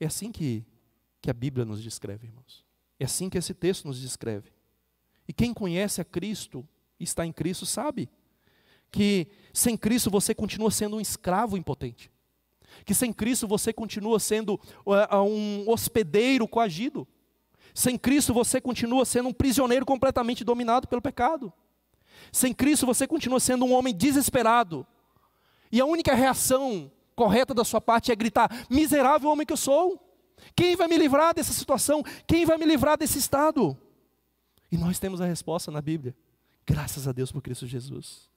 [0.00, 0.64] É assim que,
[1.22, 2.64] que a Bíblia nos descreve, irmãos.
[2.98, 4.50] É assim que esse texto nos descreve.
[5.28, 6.66] E quem conhece a Cristo,
[6.98, 8.10] está em Cristo, sabe
[8.90, 12.10] que sem Cristo você continua sendo um escravo impotente.
[12.84, 17.06] Que sem Cristo você continua sendo uh, um hospedeiro coagido.
[17.74, 21.52] Sem Cristo você continua sendo um prisioneiro completamente dominado pelo pecado.
[22.30, 24.86] Sem Cristo você continua sendo um homem desesperado.
[25.72, 30.00] E a única reação correta da sua parte é gritar: miserável homem que eu sou.
[30.54, 32.02] Quem vai me livrar dessa situação?
[32.26, 33.76] Quem vai me livrar desse estado?
[34.70, 36.14] E nós temos a resposta na Bíblia.
[36.66, 38.28] Graças a Deus por Cristo Jesus.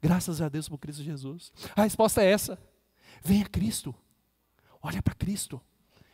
[0.00, 1.52] Graças a Deus por Cristo Jesus.
[1.76, 2.58] A resposta é essa:
[3.22, 3.94] venha Cristo.
[4.82, 5.60] Olha para Cristo.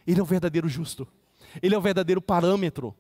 [0.07, 1.09] Ele é o verdadeiro justo.
[1.63, 2.97] Ele é o verdadeiro parâmetro.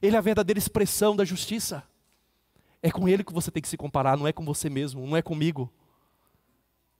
[0.00, 1.82] Ele é a verdadeira expressão da justiça.
[2.82, 5.16] É com Ele que você tem que se comparar, não é com você mesmo, não
[5.16, 5.72] é comigo.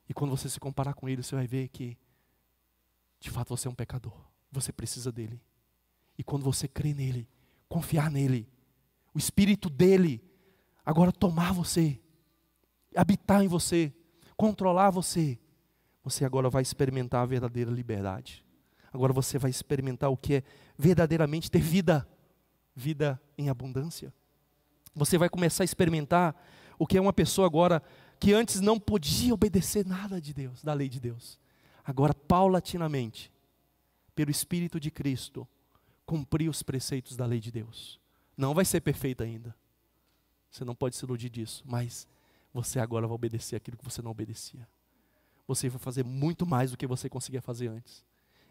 [0.09, 1.97] E quando você se comparar com Ele, você vai ver que,
[3.21, 4.12] de fato, você é um pecador.
[4.51, 5.41] Você precisa dele.
[6.16, 7.29] E quando você crê nele,
[7.69, 8.49] confiar nele,
[9.14, 10.23] o Espírito dele
[10.85, 12.01] agora tomar você,
[12.97, 13.93] habitar em você,
[14.37, 15.39] controlar você,
[16.03, 18.45] você agora vai experimentar a verdadeira liberdade.
[18.93, 20.43] Agora você vai experimentar o que é
[20.76, 22.09] verdadeiramente ter vida,
[22.74, 24.12] vida em abundância.
[24.95, 26.34] Você vai começar a experimentar
[26.78, 27.82] o que é uma pessoa agora
[28.18, 31.39] que antes não podia obedecer nada de Deus, da lei de Deus.
[31.84, 33.32] Agora, paulatinamente,
[34.14, 35.47] pelo Espírito de Cristo,
[36.05, 38.01] cumprir os preceitos da lei de Deus.
[38.36, 39.55] Não vai ser perfeita ainda.
[40.51, 42.09] Você não pode se iludir disso, mas
[42.53, 44.66] você agora vai obedecer aquilo que você não obedecia.
[45.47, 48.05] Você vai fazer muito mais do que você conseguia fazer antes.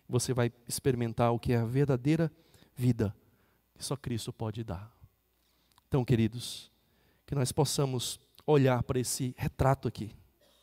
[0.08, 2.32] Você vai experimentar o que é a verdadeira
[2.76, 3.16] vida
[3.76, 4.92] que só Cristo pode dar.
[5.88, 6.72] Então, queridos,
[7.26, 10.16] que nós possamos olhar para esse retrato aqui,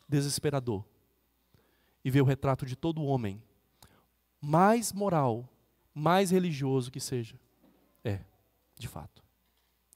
[0.07, 0.83] desesperador,
[2.03, 3.41] e ver o retrato de todo homem,
[4.41, 5.49] mais moral,
[5.93, 7.39] mais religioso que seja.
[8.03, 8.19] É,
[8.77, 9.25] de fato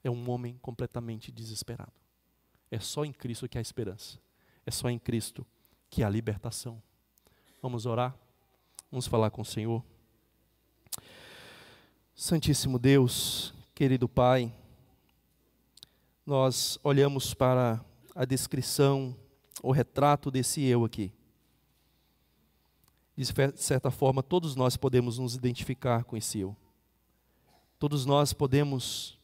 [0.02, 1.92] é um homem completamente desesperado.
[2.70, 4.18] É só em Cristo que há esperança.
[4.64, 5.46] É só em Cristo
[5.88, 6.82] que há libertação.
[7.60, 8.16] Vamos orar?
[8.90, 9.84] Vamos falar com o Senhor.
[12.12, 14.52] Santíssimo Deus, querido Pai,
[16.26, 17.80] nós olhamos para
[18.16, 19.16] a descrição,
[19.62, 21.12] o retrato desse eu aqui.
[23.16, 23.24] De
[23.62, 26.56] certa forma, todos nós podemos nos identificar com esse eu.
[27.78, 29.16] Todos nós podemos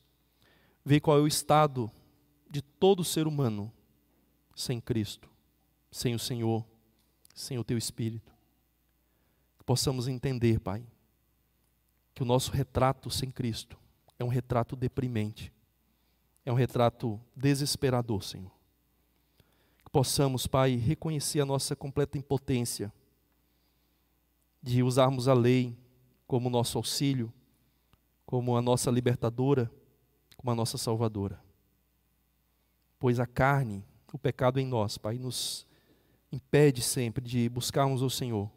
[0.85, 1.91] ver qual é o estado
[2.49, 3.73] de todo ser humano
[4.55, 5.29] sem Cristo,
[5.91, 6.65] sem o Senhor,
[7.35, 8.36] sem o Teu Espírito.
[9.67, 10.87] Possamos entender, Pai,
[12.15, 13.77] que o nosso retrato sem Cristo
[14.19, 15.53] é um retrato deprimente,
[16.45, 18.53] é um retrato desesperador, Senhor.
[19.85, 22.91] Que possamos, Pai, reconhecer a nossa completa impotência
[24.63, 25.77] de usarmos a lei
[26.27, 27.31] como nosso auxílio,
[28.25, 29.71] como a nossa libertadora
[30.47, 31.43] como a nossa salvadora.
[33.01, 35.67] Pois a carne, o pecado em nós, Pai, nos
[36.31, 38.49] impede sempre de buscarmos o Senhor,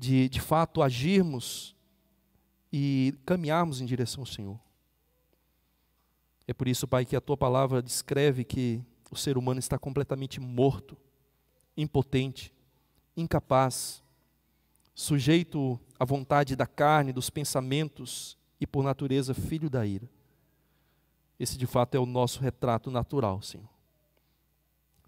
[0.00, 1.76] de de fato agirmos
[2.72, 4.58] e caminharmos em direção ao Senhor.
[6.48, 10.40] É por isso, Pai, que a tua palavra descreve que o ser humano está completamente
[10.40, 10.96] morto,
[11.76, 12.50] impotente,
[13.14, 14.02] incapaz,
[14.94, 20.08] sujeito à vontade da carne, dos pensamentos e, por natureza, filho da ira.
[21.38, 23.68] Esse de fato é o nosso retrato natural, Senhor.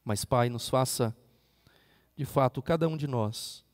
[0.05, 1.17] Mas, Pai, nos faça,
[2.15, 3.65] de fato, cada um de nós,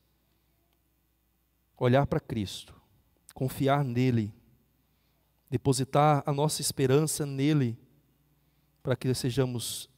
[1.78, 2.74] olhar para Cristo,
[3.34, 4.32] confiar nele,
[5.48, 7.78] depositar a nossa esperança nele,
[8.82, 9.88] para que sejamos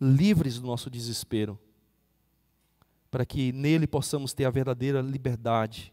[0.00, 1.58] livres do nosso desespero,
[3.10, 5.92] para que nele possamos ter a verdadeira liberdade,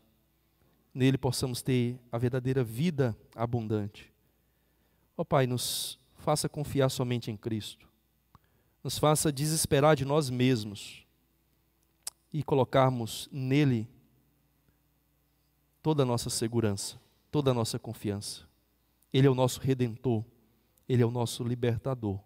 [0.94, 4.12] nele possamos ter a verdadeira vida abundante.
[5.18, 7.88] Ó oh, Pai, nos faça confiar somente em Cristo,
[8.84, 11.06] nos faça desesperar de nós mesmos
[12.34, 13.88] e colocarmos nele
[15.82, 17.00] toda a nossa segurança,
[17.32, 18.48] toda a nossa confiança.
[19.14, 20.24] Ele é o nosso redentor,
[20.88, 22.20] ele é o nosso libertador.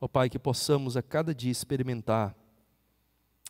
[0.00, 2.34] Ó Pai, que possamos a cada dia experimentar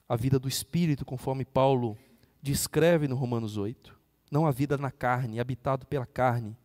[0.09, 1.97] a vida do Espírito, conforme Paulo
[2.43, 3.99] descreve no Romanos 8.
[4.31, 6.57] Não a vida na carne, habitado pela carne,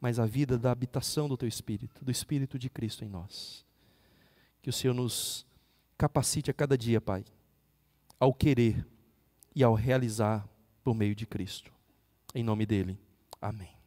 [0.00, 3.64] mas a vida da habitação do Teu Espírito, do Espírito de Cristo em nós.
[4.62, 5.46] Que o Senhor nos
[5.96, 7.24] capacite a cada dia, Pai,
[8.18, 8.86] ao querer
[9.54, 10.48] e ao realizar
[10.82, 11.77] por meio de Cristo.
[12.34, 12.98] Em nome dele.
[13.40, 13.77] Amém.